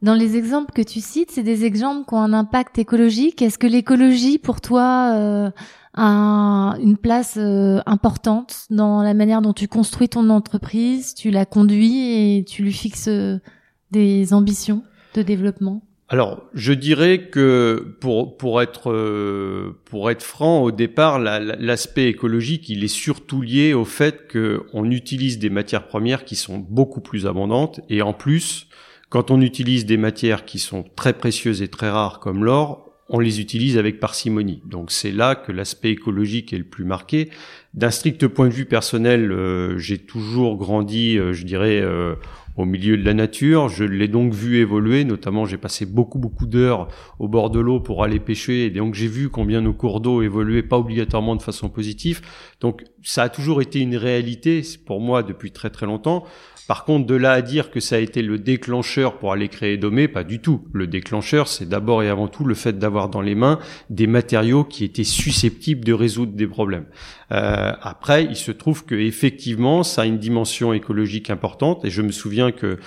Dans 0.04 0.12
les 0.12 0.36
exemples 0.36 0.72
que 0.74 0.82
tu 0.82 1.00
cites, 1.00 1.30
c'est 1.30 1.42
des 1.42 1.64
exemples 1.64 2.06
qui 2.06 2.12
ont 2.12 2.18
un 2.18 2.34
impact 2.34 2.78
écologique. 2.78 3.40
Est-ce 3.40 3.56
que 3.56 3.66
l'écologie, 3.66 4.36
pour 4.36 4.60
toi, 4.60 5.14
euh, 5.14 5.50
a 5.94 6.76
une 6.78 6.98
place 6.98 7.38
euh, 7.38 7.80
importante 7.86 8.66
dans 8.68 9.02
la 9.02 9.14
manière 9.14 9.40
dont 9.40 9.54
tu 9.54 9.66
construis 9.66 10.10
ton 10.10 10.28
entreprise, 10.28 11.14
tu 11.14 11.30
la 11.30 11.46
conduis 11.46 12.36
et 12.36 12.44
tu 12.44 12.62
lui 12.64 12.74
fixes 12.74 13.08
euh, 13.08 13.38
des 13.92 14.34
ambitions 14.34 14.82
de 15.14 15.22
développement? 15.22 15.82
Alors, 16.10 16.42
je 16.52 16.74
dirais 16.74 17.30
que 17.30 17.96
pour 18.02 18.36
pour 18.36 18.60
être 18.60 18.92
pour 19.86 20.10
être 20.10 20.22
franc, 20.22 20.60
au 20.60 20.70
départ, 20.70 21.18
l'aspect 21.18 22.08
écologique, 22.08 22.68
il 22.68 22.84
est 22.84 22.88
surtout 22.88 23.40
lié 23.40 23.72
au 23.72 23.86
fait 23.86 24.30
qu'on 24.30 24.90
utilise 24.90 25.38
des 25.38 25.48
matières 25.48 25.86
premières 25.86 26.26
qui 26.26 26.36
sont 26.36 26.58
beaucoup 26.58 27.00
plus 27.00 27.26
abondantes 27.26 27.80
et 27.88 28.02
en 28.02 28.12
plus, 28.12 28.68
quand 29.14 29.30
on 29.30 29.40
utilise 29.40 29.86
des 29.86 29.96
matières 29.96 30.44
qui 30.44 30.58
sont 30.58 30.84
très 30.96 31.12
précieuses 31.12 31.62
et 31.62 31.68
très 31.68 31.88
rares 31.88 32.18
comme 32.18 32.42
l'or, 32.42 32.90
on 33.08 33.20
les 33.20 33.40
utilise 33.40 33.78
avec 33.78 34.00
parcimonie. 34.00 34.60
Donc 34.66 34.90
c'est 34.90 35.12
là 35.12 35.36
que 35.36 35.52
l'aspect 35.52 35.90
écologique 35.90 36.52
est 36.52 36.58
le 36.58 36.64
plus 36.64 36.84
marqué. 36.84 37.30
D'un 37.74 37.92
strict 37.92 38.26
point 38.26 38.48
de 38.48 38.52
vue 38.52 38.64
personnel, 38.64 39.30
euh, 39.30 39.78
j'ai 39.78 39.98
toujours 39.98 40.56
grandi, 40.56 41.16
euh, 41.16 41.32
je 41.32 41.44
dirais, 41.44 41.80
euh, 41.80 42.16
au 42.56 42.64
milieu 42.64 42.96
de 42.96 43.04
la 43.04 43.14
nature. 43.14 43.68
Je 43.68 43.84
l'ai 43.84 44.08
donc 44.08 44.32
vu 44.32 44.56
évoluer, 44.56 45.04
notamment 45.04 45.44
j'ai 45.44 45.58
passé 45.58 45.86
beaucoup 45.86 46.18
beaucoup 46.18 46.46
d'heures 46.46 46.88
au 47.20 47.28
bord 47.28 47.50
de 47.50 47.60
l'eau 47.60 47.78
pour 47.78 48.02
aller 48.02 48.18
pêcher, 48.18 48.66
et 48.66 48.70
donc 48.70 48.94
j'ai 48.94 49.06
vu 49.06 49.28
combien 49.28 49.60
nos 49.60 49.74
cours 49.74 50.00
d'eau 50.00 50.22
évoluaient 50.22 50.64
pas 50.64 50.78
obligatoirement 50.78 51.36
de 51.36 51.42
façon 51.42 51.68
positive. 51.68 52.20
Donc 52.60 52.82
ça 53.04 53.22
a 53.22 53.28
toujours 53.28 53.62
été 53.62 53.78
une 53.78 53.96
réalité 53.96 54.62
pour 54.86 55.00
moi 55.00 55.22
depuis 55.22 55.52
très 55.52 55.70
très 55.70 55.86
longtemps. 55.86 56.24
Par 56.66 56.84
contre, 56.84 57.06
de 57.06 57.14
là 57.14 57.32
à 57.32 57.42
dire 57.42 57.70
que 57.70 57.78
ça 57.80 57.96
a 57.96 57.98
été 57.98 58.22
le 58.22 58.38
déclencheur 58.38 59.18
pour 59.18 59.32
aller 59.32 59.48
créer 59.48 59.76
Domé, 59.76 60.08
pas 60.08 60.24
du 60.24 60.40
tout. 60.40 60.66
Le 60.72 60.86
déclencheur, 60.86 61.46
c'est 61.46 61.68
d'abord 61.68 62.02
et 62.02 62.08
avant 62.08 62.26
tout 62.26 62.44
le 62.44 62.54
fait 62.54 62.78
d'avoir 62.78 63.10
dans 63.10 63.20
les 63.20 63.34
mains 63.34 63.58
des 63.90 64.06
matériaux 64.06 64.64
qui 64.64 64.84
étaient 64.84 65.04
susceptibles 65.04 65.84
de 65.84 65.92
résoudre 65.92 66.32
des 66.32 66.46
problèmes. 66.46 66.86
Euh, 67.32 67.72
après, 67.82 68.24
il 68.24 68.36
se 68.36 68.50
trouve 68.50 68.86
que 68.86 68.94
effectivement, 68.94 69.82
ça 69.82 70.02
a 70.02 70.06
une 70.06 70.18
dimension 70.18 70.72
écologique 70.72 71.28
importante. 71.28 71.84
Et 71.84 71.90
je 71.90 72.00
me 72.00 72.12
souviens 72.12 72.50
que 72.50 72.78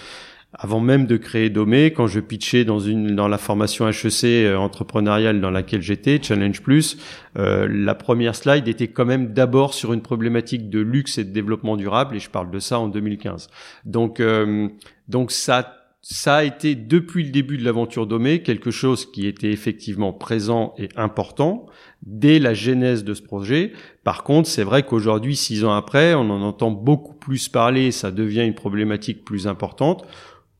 avant 0.53 0.79
même 0.79 1.05
de 1.05 1.17
créer 1.17 1.49
Domé, 1.49 1.91
quand 1.91 2.07
je 2.07 2.19
pitchais 2.19 2.63
dans 2.63 2.79
une 2.79 3.15
dans 3.15 3.27
la 3.27 3.37
formation 3.37 3.87
HEC 3.87 4.23
euh, 4.23 4.55
entrepreneuriale 4.57 5.41
dans 5.41 5.51
laquelle 5.51 5.81
j'étais, 5.81 6.19
Challenge 6.21 6.61
Plus, 6.61 6.97
euh, 7.37 7.67
la 7.69 7.95
première 7.95 8.35
slide 8.35 8.67
était 8.67 8.87
quand 8.87 9.05
même 9.05 9.33
d'abord 9.33 9.73
sur 9.73 9.93
une 9.93 10.01
problématique 10.01 10.69
de 10.69 10.79
luxe 10.79 11.17
et 11.17 11.25
de 11.25 11.31
développement 11.31 11.75
durable, 11.75 12.15
et 12.15 12.19
je 12.19 12.29
parle 12.29 12.49
de 12.49 12.59
ça 12.59 12.79
en 12.79 12.87
2015. 12.87 13.49
Donc 13.85 14.19
euh, 14.19 14.69
donc 15.07 15.31
ça 15.31 15.73
ça 16.09 16.37
a 16.37 16.43
été 16.43 16.75
depuis 16.75 17.25
le 17.25 17.31
début 17.31 17.57
de 17.57 17.65
l'aventure 17.65 18.07
Domé 18.07 18.41
quelque 18.41 18.71
chose 18.71 19.11
qui 19.11 19.27
était 19.27 19.51
effectivement 19.51 20.13
présent 20.13 20.73
et 20.77 20.87
important 20.95 21.65
dès 22.01 22.39
la 22.39 22.53
genèse 22.53 23.03
de 23.03 23.13
ce 23.13 23.21
projet. 23.21 23.73
Par 24.05 24.23
contre, 24.23 24.47
c'est 24.47 24.63
vrai 24.63 24.83
qu'aujourd'hui, 24.83 25.35
six 25.35 25.65
ans 25.65 25.73
après, 25.73 26.13
on 26.13 26.29
en 26.29 26.41
entend 26.43 26.71
beaucoup 26.71 27.13
plus 27.13 27.49
parler, 27.49 27.91
ça 27.91 28.11
devient 28.11 28.45
une 28.45 28.55
problématique 28.55 29.25
plus 29.25 29.47
importante. 29.47 30.05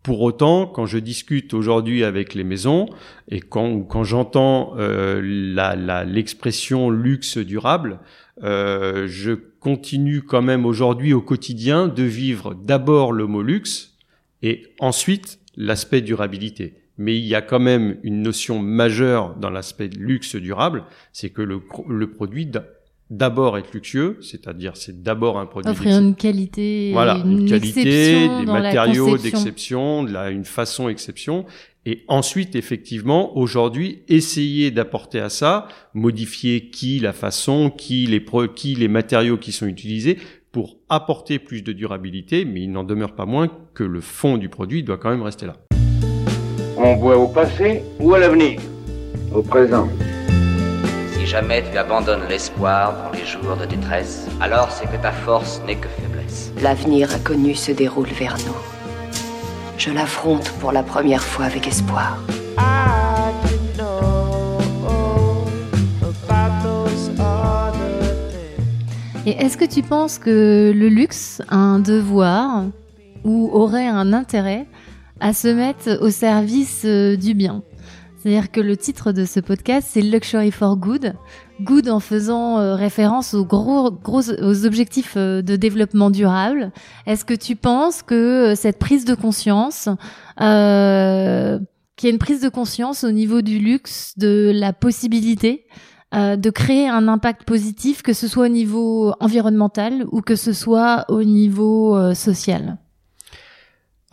Pour 0.08 0.22
autant, 0.22 0.68
quand 0.68 0.86
je 0.86 1.00
discute 1.00 1.54
aujourd'hui 1.54 2.06
avec 2.06 2.34
les 2.34 2.46
maisons 2.46 2.86
et 3.28 3.42
quand, 3.42 4.06
j'entends 4.06 4.74
euh, 4.78 5.22
l'expression 6.06 6.90
luxe 6.90 7.38
durable, 7.38 8.00
euh, 8.42 9.06
je 9.10 9.34
continue 9.34 10.22
quand 10.22 10.42
même 10.42 10.66
aujourd'hui 10.66 11.12
au 11.12 11.20
quotidien 11.20 11.90
de 11.90 12.04
vivre 12.04 12.54
d'abord 12.54 13.12
le 13.12 13.28
mot 13.28 13.42
luxe 13.42 13.98
et 14.44 14.68
ensuite 14.80 15.40
l'aspect 15.58 16.00
durabilité. 16.00 16.76
Mais 16.98 17.18
il 17.18 17.26
y 17.26 17.36
a 17.36 17.42
quand 17.42 17.60
même 17.60 17.98
une 18.02 18.22
notion 18.22 18.60
majeure 18.60 19.36
dans 19.36 19.50
l'aspect 19.50 19.90
luxe 19.90 20.38
durable, 20.38 20.86
c'est 21.12 21.32
que 21.32 21.42
le, 21.42 21.60
le 21.90 22.10
produit 22.10 22.46
d'abord 23.10 23.58
être 23.58 23.72
luxueux, 23.74 24.18
c'est-à-dire 24.22 24.76
c'est 24.76 25.02
d'abord 25.02 25.40
un 25.40 25.46
produit 25.46 25.72
offrir 25.72 25.98
une 25.98 26.16
qualité, 26.16 26.92
voilà, 26.92 27.22
une, 27.24 27.42
une 27.42 27.50
qualité, 27.50 28.28
des 28.28 28.46
matériaux 28.46 29.18
d'exception, 29.18 30.04
de 30.04 30.12
la, 30.12 30.30
une 30.30 30.46
façon 30.46 30.90
exception, 30.90 31.46
et 31.86 32.04
ensuite 32.10 32.56
effectivement 32.56 33.38
aujourd'hui 33.38 34.04
essayer 34.10 34.72
d'apporter 34.72 35.20
à 35.20 35.30
ça, 35.30 35.70
modifier 35.94 36.70
qui, 36.70 37.00
la 37.00 37.14
façon, 37.14 37.70
qui 37.70 38.06
les 38.08 38.20
pro, 38.20 38.48
qui 38.48 38.76
les 38.76 38.90
matériaux 38.90 39.38
qui 39.38 39.54
sont 39.54 39.68
utilisés 39.68 40.18
pour 40.52 40.78
apporter 40.90 41.40
plus 41.40 41.62
de 41.62 41.72
durabilité, 41.72 42.44
mais 42.44 42.62
il 42.64 42.72
n'en 42.72 42.84
demeure 42.84 43.14
pas 43.14 43.26
moins 43.26 43.50
que 43.74 43.84
le 43.84 44.02
fond 44.02 44.38
du 44.38 44.50
produit 44.50 44.84
doit 44.84 44.98
quand 44.98 45.12
même 45.12 45.22
rester 45.22 45.46
là. 45.46 45.56
On 46.78 46.96
voit 46.98 47.18
au 47.18 47.28
passé 47.28 47.84
ou 48.00 48.14
à 48.14 48.20
l'avenir 48.20 48.60
Au 49.34 49.42
présent. 49.42 49.88
Si 51.28 51.32
jamais 51.32 51.62
tu 51.70 51.78
abandonnes 51.78 52.26
l'espoir 52.30 52.94
dans 53.04 53.12
les 53.12 53.26
jours 53.26 53.58
de 53.58 53.66
détresse, 53.66 54.30
alors 54.40 54.72
c'est 54.72 54.86
que 54.86 54.96
ta 54.96 55.12
force 55.12 55.62
n'est 55.68 55.76
que 55.76 55.90
faiblesse. 55.90 56.54
L'avenir 56.62 57.14
inconnu 57.14 57.54
se 57.54 57.74
déroule 57.74 58.08
vers 58.08 58.38
nous. 58.46 58.56
Je 59.78 59.92
l'affronte 59.92 60.50
pour 60.62 60.72
la 60.72 60.84
première 60.84 61.22
fois 61.22 61.44
avec 61.44 61.68
espoir. 61.68 62.24
Et 69.26 69.32
est-ce 69.32 69.58
que 69.58 69.66
tu 69.66 69.82
penses 69.82 70.20
que 70.20 70.72
le 70.74 70.88
luxe 70.88 71.42
a 71.50 71.58
un 71.58 71.80
devoir 71.80 72.64
ou 73.26 73.50
aurait 73.52 73.90
un 73.90 74.14
intérêt 74.14 74.66
à 75.20 75.34
se 75.34 75.50
mettre 75.50 76.02
au 76.02 76.10
service 76.10 76.84
euh, 76.86 77.18
du 77.18 77.34
bien? 77.34 77.64
C'est-à-dire 78.28 78.52
que 78.52 78.60
le 78.60 78.76
titre 78.76 79.14
de 79.14 79.24
ce 79.24 79.40
podcast, 79.40 79.88
c'est 79.90 80.02
Luxury 80.02 80.52
for 80.52 80.76
Good. 80.76 81.14
Good 81.62 81.88
en 81.88 82.02
faisant 82.02 82.60
euh, 82.60 82.76
référence 82.76 83.34
aux 83.34 83.46
gros, 83.46 83.90
gros 83.90 84.30
aux 84.42 84.66
objectifs 84.66 85.14
euh, 85.16 85.42
de 85.42 85.56
développement 85.56 86.10
durable. 86.10 86.74
Est-ce 87.06 87.24
que 87.24 87.34
tu 87.34 87.56
penses 87.56 88.04
que 88.04 88.54
cette 88.54 88.80
prise 88.80 89.06
de 89.06 89.16
conscience, 89.16 89.88
euh, 90.42 91.58
qu'il 91.96 92.10
y 92.10 92.12
a 92.12 92.14
une 92.14 92.20
prise 92.20 92.42
de 92.42 92.50
conscience 92.50 93.06
au 93.06 93.12
niveau 93.12 93.42
du 93.42 93.60
luxe, 93.60 94.12
de 94.18 94.52
la 94.54 94.74
possibilité 94.74 95.66
de 96.14 96.50
créer 96.50 96.90
un 96.90 97.08
impact 97.08 97.46
positif, 97.46 98.02
que 98.02 98.12
ce 98.12 98.28
soit 98.28 98.48
au 98.48 98.50
niveau 98.50 99.14
environnemental 99.22 100.06
ou 100.12 100.20
que 100.20 100.36
ce 100.36 100.52
soit 100.52 101.06
au 101.08 101.24
niveau 101.24 102.14
social? 102.14 102.78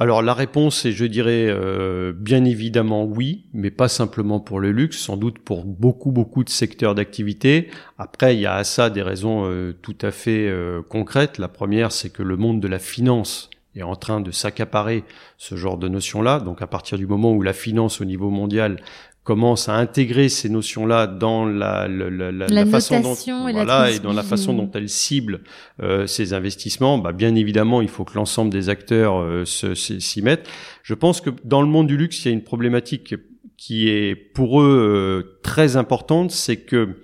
Alors 0.01 0.23
la 0.23 0.35
réponse 0.35 0.85
est, 0.87 0.93
je 0.93 1.05
dirais, 1.05 1.47
euh, 1.49 2.13
bien 2.13 2.45
évidemment 2.45 3.05
oui, 3.05 3.47
mais 3.53 3.71
pas 3.71 3.87
simplement 3.87 4.41
pour 4.41 4.59
le 4.59 4.73
luxe, 4.73 4.99
sans 4.99 5.17
doute 5.17 5.39
pour 5.39 5.65
beaucoup 5.65 6.11
beaucoup 6.11 6.43
de 6.43 6.49
secteurs 6.49 6.97
d'activité. 6.97 7.71
Après, 7.97 8.35
il 8.35 8.41
y 8.41 8.47
a 8.47 8.55
à 8.55 8.65
ça 8.65 8.91
des 8.91 9.03
raisons 9.03 9.45
euh, 9.45 9.73
tout 9.83 9.97
à 10.03 10.11
fait 10.11 10.49
euh, 10.49 10.83
concrètes. 10.83 11.39
La 11.39 11.47
première, 11.47 11.93
c'est 11.93 12.11
que 12.11 12.25
le 12.25 12.37
monde 12.37 12.61
de 12.61 12.67
la 12.67 12.81
finance 12.81 13.51
est 13.77 13.83
en 13.83 13.95
train 13.95 14.21
de 14.21 14.33
s'accaparer 14.33 15.05
ce 15.39 15.55
genre 15.55 15.79
de 15.79 15.89
notions-là. 15.89 16.41
Donc 16.41 16.61
à 16.61 16.67
partir 16.67 16.99
du 16.99 17.07
moment 17.07 17.33
où 17.33 17.43
la 17.43 17.53
finance 17.53 18.01
au 18.01 18.05
niveau 18.05 18.31
mondial 18.31 18.81
commence 19.25 19.71
à 19.71 19.75
intégrer 19.75 20.29
ces 20.29 20.51
notions-là 20.51 21.07
dans 21.07 21.47
la, 21.47 21.89
la, 21.89 22.31
la, 22.31 22.47
la 22.47 22.67
façon 22.67 23.01
dont 23.01 23.15
et, 23.15 23.53
voilà, 23.53 23.91
et 23.91 23.99
dans 23.99 24.13
la 24.13 24.23
façon 24.23 24.53
dont 24.53 24.71
elle 24.75 24.91
cible 24.91 25.41
euh, 25.83 26.07
ces 26.07 26.35
investissements, 26.35 26.99
bah, 26.99 27.13
bien 27.13 27.35
évidemment, 27.35 27.81
il 27.81 27.89
faut 27.89 28.05
que 28.05 28.15
l'ensemble 28.15 28.51
des 28.51 28.69
acteurs 28.69 29.19
euh, 29.19 29.45
s'y 29.47 30.23
mettent. 30.23 30.47
Je 30.83 30.93
pense 30.93 31.23
que 31.23 31.31
dans 31.43 31.63
le 31.63 31.69
monde 31.69 31.87
du 31.87 31.97
luxe, 31.97 32.25
il 32.25 32.29
y 32.29 32.31
a 32.31 32.35
une 32.35 32.45
problématique 32.45 33.15
qui 33.57 33.89
est 33.89 34.15
pour 34.15 34.61
eux 34.61 35.25
euh, 35.25 35.41
très 35.43 35.77
importante, 35.77 36.31
c'est 36.31 36.59
que 36.59 36.97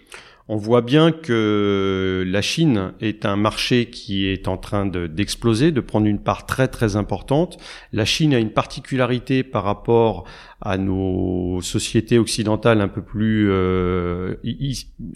on 0.53 0.57
voit 0.57 0.83
bien 0.83 1.13
que 1.13 2.25
la 2.27 2.43
Chine 2.43 2.93
est 3.01 3.25
un 3.25 3.37
marché 3.37 3.87
qui 3.87 4.27
est 4.27 4.49
en 4.49 4.57
train 4.57 4.85
d'exploser, 4.85 5.71
de, 5.71 5.81
prendre 5.81 6.09
une 6.09 6.19
part 6.19 6.45
très 6.45 6.67
très 6.67 6.97
importante. 6.97 7.57
La 7.93 8.05
Chine 8.05 8.35
a 8.35 8.41
une 8.41 8.51
particularité 8.51 9.45
par 9.45 9.63
rapport 9.63 10.27
à 10.61 10.77
nos 10.77 11.61
sociétés 11.61 12.19
occidentales 12.19 12.81
un 12.81 12.89
peu 12.89 13.01
plus 13.01 13.49
euh, 13.49 14.35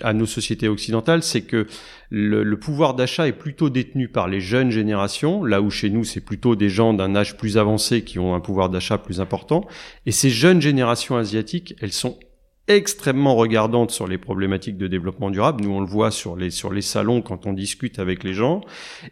à 0.02 0.12
nos 0.12 0.26
sociétés 0.26 0.68
occidentales, 0.68 1.24
c'est 1.24 1.42
que 1.42 1.66
le, 2.10 2.44
le 2.44 2.56
pouvoir 2.56 2.94
d'achat 2.94 3.26
est 3.26 3.32
plutôt 3.32 3.70
détenu 3.70 4.06
par 4.06 4.28
les 4.28 4.40
jeunes 4.40 4.70
générations, 4.70 5.42
là 5.42 5.60
où 5.60 5.68
chez 5.68 5.90
nous 5.90 6.04
c'est 6.04 6.20
plutôt 6.20 6.54
des 6.54 6.68
gens 6.68 6.94
d'un 6.94 7.16
âge 7.16 7.36
plus 7.36 7.58
avancé 7.58 8.04
qui 8.04 8.20
ont 8.20 8.36
un 8.36 8.40
pouvoir 8.40 8.70
d'achat 8.70 8.98
plus 8.98 9.20
important. 9.20 9.66
Et 10.06 10.12
ces 10.12 10.30
jeunes 10.30 10.62
générations 10.62 11.16
asiatiques, 11.16 11.74
elles 11.80 11.92
sont 11.92 12.20
extrêmement 12.68 13.36
regardante 13.36 13.90
sur 13.90 14.06
les 14.06 14.18
problématiques 14.18 14.76
de 14.76 14.86
développement 14.86 15.30
durable. 15.30 15.64
Nous, 15.64 15.70
on 15.70 15.80
le 15.80 15.86
voit 15.86 16.10
sur 16.10 16.36
les, 16.36 16.50
sur 16.50 16.72
les 16.72 16.82
salons 16.82 17.22
quand 17.22 17.46
on 17.46 17.52
discute 17.52 17.98
avec 17.98 18.24
les 18.24 18.34
gens. 18.34 18.62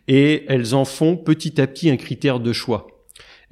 Et 0.08 0.44
elles 0.48 0.74
en 0.74 0.84
font 0.84 1.16
petit 1.16 1.60
à 1.60 1.66
petit 1.66 1.90
un 1.90 1.96
critère 1.96 2.40
de 2.40 2.52
choix. 2.52 2.86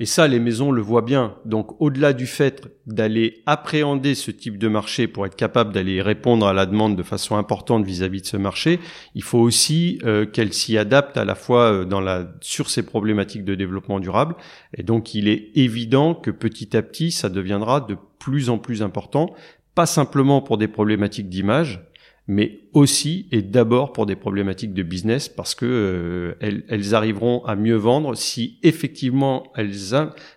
Et 0.01 0.07
ça, 0.07 0.27
les 0.27 0.41
maisons 0.41 0.73
le 0.73 0.81
voient 0.81 1.03
bien. 1.03 1.37
Donc, 1.45 1.79
au-delà 1.79 2.15
du 2.15 2.27
fait 2.27 2.73
d'aller 2.87 3.43
appréhender 3.45 4.15
ce 4.15 4.31
type 4.31 4.57
de 4.57 4.67
marché 4.67 5.07
pour 5.07 5.27
être 5.27 5.37
capable 5.37 5.75
d'aller 5.75 6.01
répondre 6.01 6.47
à 6.47 6.55
la 6.55 6.65
demande 6.65 6.97
de 6.97 7.03
façon 7.03 7.37
importante 7.37 7.85
vis-à-vis 7.85 8.23
de 8.23 8.27
ce 8.27 8.39
marché, 8.39 8.81
il 9.15 9.23
faut 9.23 9.41
aussi 9.41 9.99
euh, 10.05 10.25
qu'elle 10.25 10.55
s'y 10.55 10.79
adapte 10.79 11.19
à 11.19 11.27
la 11.27 11.35
fois 11.35 11.71
euh, 11.71 11.85
dans 11.85 12.01
la, 12.01 12.33
sur 12.41 12.71
ces 12.71 12.83
problématiques 12.83 13.45
de 13.45 13.55
développement 13.55 14.01
durable. 14.01 14.37
Et 14.75 14.83
donc, 14.83 15.15
il 15.15 15.29
est 15.29 15.51
évident 15.55 16.15
que 16.15 16.31
petit 16.31 16.79
à 16.79 16.81
petit, 16.81 17.11
ça 17.11 17.29
deviendra 17.29 17.83
de 17.83 17.99
plus 18.19 18.49
en 18.49 18.57
plus 18.57 18.83
important 18.83 19.35
pas 19.75 19.87
simplement 19.87 20.43
pour 20.43 20.59
des 20.59 20.69
problématiques 20.69 21.29
d'image, 21.29 21.81
mais 22.27 22.61
aussi 22.75 23.27
et 23.33 23.43
d'abord 23.43 23.93
pour 23.93 24.07
des 24.07 24.15
problématiques 24.15 24.73
de 24.73 24.85
business 24.85 25.29
parce 25.29 25.57
que 25.57 25.67
euh, 25.67 26.63
elles, 26.69 26.95
arriveront 26.95 27.45
à 27.45 27.57
mieux 27.57 27.75
vendre 27.75 28.15
si 28.15 28.59
effectivement 28.63 29.45
elles, 29.57 29.75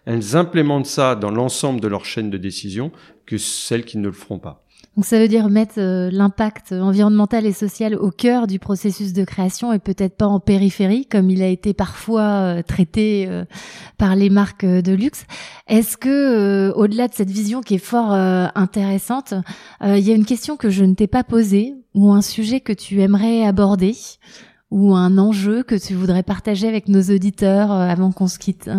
elles 0.06 0.36
implémentent 0.36 0.88
ça 0.88 1.16
dans 1.16 1.30
l'ensemble 1.30 1.82
de 1.82 1.88
leur 1.88 2.04
chaîne 2.04 2.32
de 2.32 2.38
décision 2.38 2.92
que 3.28 3.38
celles 3.38 3.86
qui 3.86 4.00
ne 4.00 4.08
le 4.08 4.14
feront 4.14 4.40
pas. 4.40 4.63
Donc 4.96 5.06
ça 5.06 5.18
veut 5.18 5.28
dire 5.28 5.50
mettre 5.50 5.76
euh, 5.80 6.12
l'impact 6.12 6.72
environnemental 6.72 7.48
et 7.48 7.52
social 7.52 7.96
au 7.96 8.12
cœur 8.12 8.46
du 8.46 8.60
processus 8.60 9.12
de 9.12 9.24
création 9.24 9.74
et 9.74 9.80
peut-être 9.80 10.16
pas 10.16 10.28
en 10.28 10.40
périphérie 10.40 11.08
comme 11.08 11.32
il 11.32 11.42
a 11.42 11.48
été 11.48 11.74
parfois 11.74 12.22
euh, 12.22 12.62
traité 12.62 13.26
euh, 13.28 13.44
par 13.98 14.16
les 14.16 14.30
marques 14.30 14.66
de 14.66 14.94
luxe. 14.94 15.26
Est-ce 15.68 15.98
que 15.98 16.72
au-delà 16.76 17.08
de 17.08 17.14
cette 17.14 17.32
vision 17.32 17.62
qui 17.62 17.76
est 17.76 17.80
fort 17.80 18.12
intéressante, 18.12 19.34
il 19.82 20.00
y 20.00 20.12
a 20.12 20.16
une 20.16 20.26
question 20.26 20.58
que 20.58 20.70
je 20.70 20.84
ne 20.84 20.94
t'ai 20.94 21.08
pas 21.08 21.24
posée 21.24 21.74
ou 21.94 22.12
un 22.12 22.22
sujet 22.22 22.60
que 22.60 22.74
tu 22.74 23.02
aimerais 23.02 23.46
aborder 23.46 23.96
ou 24.72 24.94
un 24.94 25.18
enjeu 25.18 25.64
que 25.64 25.76
tu 25.76 25.94
voudrais 25.94 26.24
partager 26.24 26.68
avec 26.68 26.90
nos 26.90 27.02
auditeurs 27.02 27.72
avant 27.72 28.12
qu'on 28.12 28.28
se 28.28 28.40
quitte? 28.40 28.70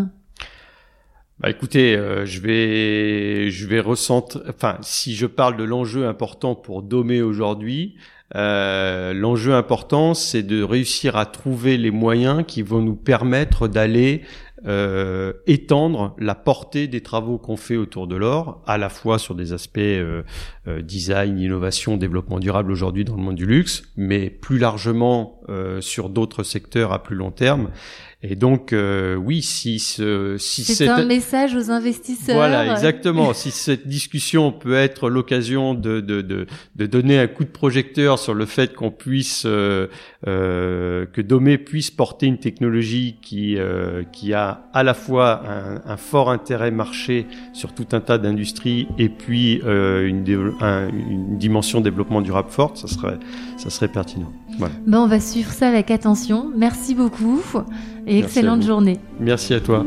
Bah 1.41 1.51
écoutez, 1.51 1.97
euh, 1.97 2.25
je 2.25 2.41
vais 2.41 3.51
je 3.51 3.67
vais 3.67 3.81
ressentir. 3.81 4.41
Enfin, 4.49 4.79
si 4.83 5.15
je 5.15 5.27
parle 5.27 5.57
de 5.57 5.65
l'enjeu 5.65 6.07
important 6.07 6.55
pour 6.55 6.83
Domé 6.83 7.23
aujourd'hui, 7.23 7.97
euh, 8.37 9.13
l'enjeu 9.13 9.55
important, 9.55 10.15
c'est 10.15 10.43
de 10.43 10.63
réussir 10.63 11.17
à 11.17 11.27
trouver 11.27 11.77
les 11.77 11.91
moyens 11.91 12.45
qui 12.47 12.63
vont 12.63 12.81
nous 12.81 12.97
permettre 12.97 13.69
d'aller 13.69 14.23
euh, 14.67 15.35
étendre 15.47 16.17
la 16.19 16.35
portée 16.35 16.89
des 16.89 17.03
travaux 17.03 17.37
qu'on 17.37 17.59
fait 17.59 17.77
autour 17.77 18.07
de 18.07 18.17
l'or, 18.17 18.63
à 18.67 18.79
la 18.79 18.89
fois 18.89 19.19
sur 19.19 19.35
des 19.35 19.53
aspects 19.53 19.79
euh, 19.79 20.23
euh, 20.67 20.83
design, 20.83 21.39
innovation, 21.39 21.97
développement 21.97 22.39
durable 22.39 22.73
aujourd'hui 22.73 23.05
dans 23.05 23.17
le 23.17 23.23
monde 23.23 23.37
du 23.37 23.47
luxe, 23.47 23.85
mais 23.97 24.31
plus 24.31 24.59
largement 24.59 25.41
sur 25.81 26.09
d'autres 26.09 26.43
secteurs 26.43 26.95
à 26.95 27.03
plus 27.03 27.17
long 27.17 27.31
terme. 27.31 27.69
Et 28.27 28.37
donc, 28.37 28.73
euh, 28.73 29.17
oui, 29.17 29.43
si 29.43 29.79
ce, 29.79 30.37
si 30.39 30.65
c'est 30.65 30.89
un 30.89 31.05
message 31.05 31.55
aux 31.55 31.71
investisseurs. 31.71 32.37
Voilà, 32.37 32.73
exactement. 32.73 33.35
si 33.35 33.51
cette 33.51 33.87
discussion 33.87 34.51
peut 34.51 34.73
être 34.73 35.11
l'occasion 35.11 35.75
de, 35.75 36.01
de, 36.01 36.23
de, 36.23 36.47
de, 36.75 36.87
donner 36.87 37.19
un 37.19 37.27
coup 37.27 37.45
de 37.45 37.51
projecteur 37.51 38.19
sur 38.19 38.33
le 38.33 38.47
fait 38.47 38.73
qu'on 38.73 38.91
puisse, 38.91 39.43
euh, 39.45 39.89
euh, 40.27 41.05
que 41.05 41.21
Domé 41.21 41.59
puisse 41.59 41.91
porter 41.91 42.25
une 42.25 42.39
technologie 42.39 43.19
qui, 43.21 43.59
euh, 43.59 44.05
qui 44.11 44.33
a 44.33 44.69
à 44.73 44.83
la 44.83 44.95
fois 44.95 45.43
un, 45.47 45.83
un, 45.85 45.99
fort 45.99 46.31
intérêt 46.31 46.71
marché 46.71 47.27
sur 47.53 47.75
tout 47.75 47.89
un 47.93 48.01
tas 48.01 48.17
d'industries 48.17 48.89
et 48.97 49.11
puis 49.11 49.61
euh, 49.67 50.09
une, 50.61 51.11
une 51.11 51.39
dimension 51.39 51.81
développement 51.81 52.21
durable 52.21 52.51
forte, 52.51 52.77
ça 52.77 52.89
serait, 52.89 53.19
ça 53.57 53.71
serait 53.71 53.89
pertinent. 53.89 54.33
Voilà. 54.59 54.75
Ben, 54.87 54.99
on 54.99 55.07
va 55.07 55.21
suivre 55.21 55.51
ça 55.51 55.69
avec 55.69 55.91
attention. 55.91 56.51
Merci 56.57 56.95
beaucoup 56.95 57.41
et 58.07 58.19
excellente 58.19 58.63
journée. 58.63 58.99
Merci 59.21 59.55
à 59.55 59.61
toi. 59.61 59.85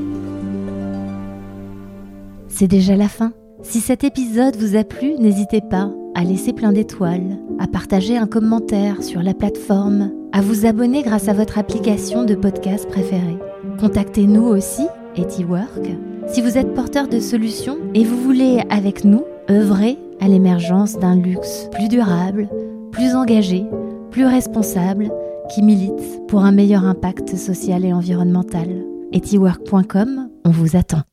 C'est 2.47 2.67
déjà 2.67 2.95
la 2.95 3.07
fin. 3.07 3.33
Si 3.63 3.79
cet 3.79 4.03
épisode 4.03 4.55
vous 4.55 4.75
a 4.75 4.83
plu, 4.83 5.15
n'hésitez 5.19 5.61
pas 5.61 5.91
à 6.15 6.23
laisser 6.23 6.53
plein 6.53 6.71
d'étoiles, 6.71 7.37
à 7.59 7.67
partager 7.67 8.17
un 8.17 8.27
commentaire 8.27 9.03
sur 9.03 9.21
la 9.21 9.33
plateforme 9.33 10.11
à 10.31 10.41
vous 10.41 10.65
abonner 10.65 11.03
grâce 11.03 11.27
à 11.27 11.33
votre 11.33 11.57
application 11.57 12.23
de 12.23 12.35
podcast 12.35 12.87
préférée. 12.89 13.37
Contactez-nous 13.79 14.43
aussi, 14.43 14.87
EtiWork, 15.15 15.91
si 16.27 16.41
vous 16.41 16.57
êtes 16.57 16.73
porteur 16.73 17.07
de 17.07 17.19
solutions 17.19 17.77
et 17.93 18.03
vous 18.03 18.21
voulez, 18.21 18.61
avec 18.69 19.05
nous, 19.05 19.23
œuvrer 19.49 19.97
à 20.19 20.27
l'émergence 20.27 20.97
d'un 20.97 21.15
luxe 21.15 21.69
plus 21.71 21.87
durable, 21.87 22.49
plus 22.91 23.15
engagé, 23.15 23.65
plus 24.11 24.25
responsable, 24.25 25.11
qui 25.53 25.61
milite 25.61 26.27
pour 26.27 26.41
un 26.41 26.51
meilleur 26.51 26.83
impact 26.83 27.35
social 27.35 27.85
et 27.85 27.93
environnemental. 27.93 28.67
Etiwork.com, 29.13 30.29
on 30.45 30.49
vous 30.49 30.75
attend. 30.75 31.03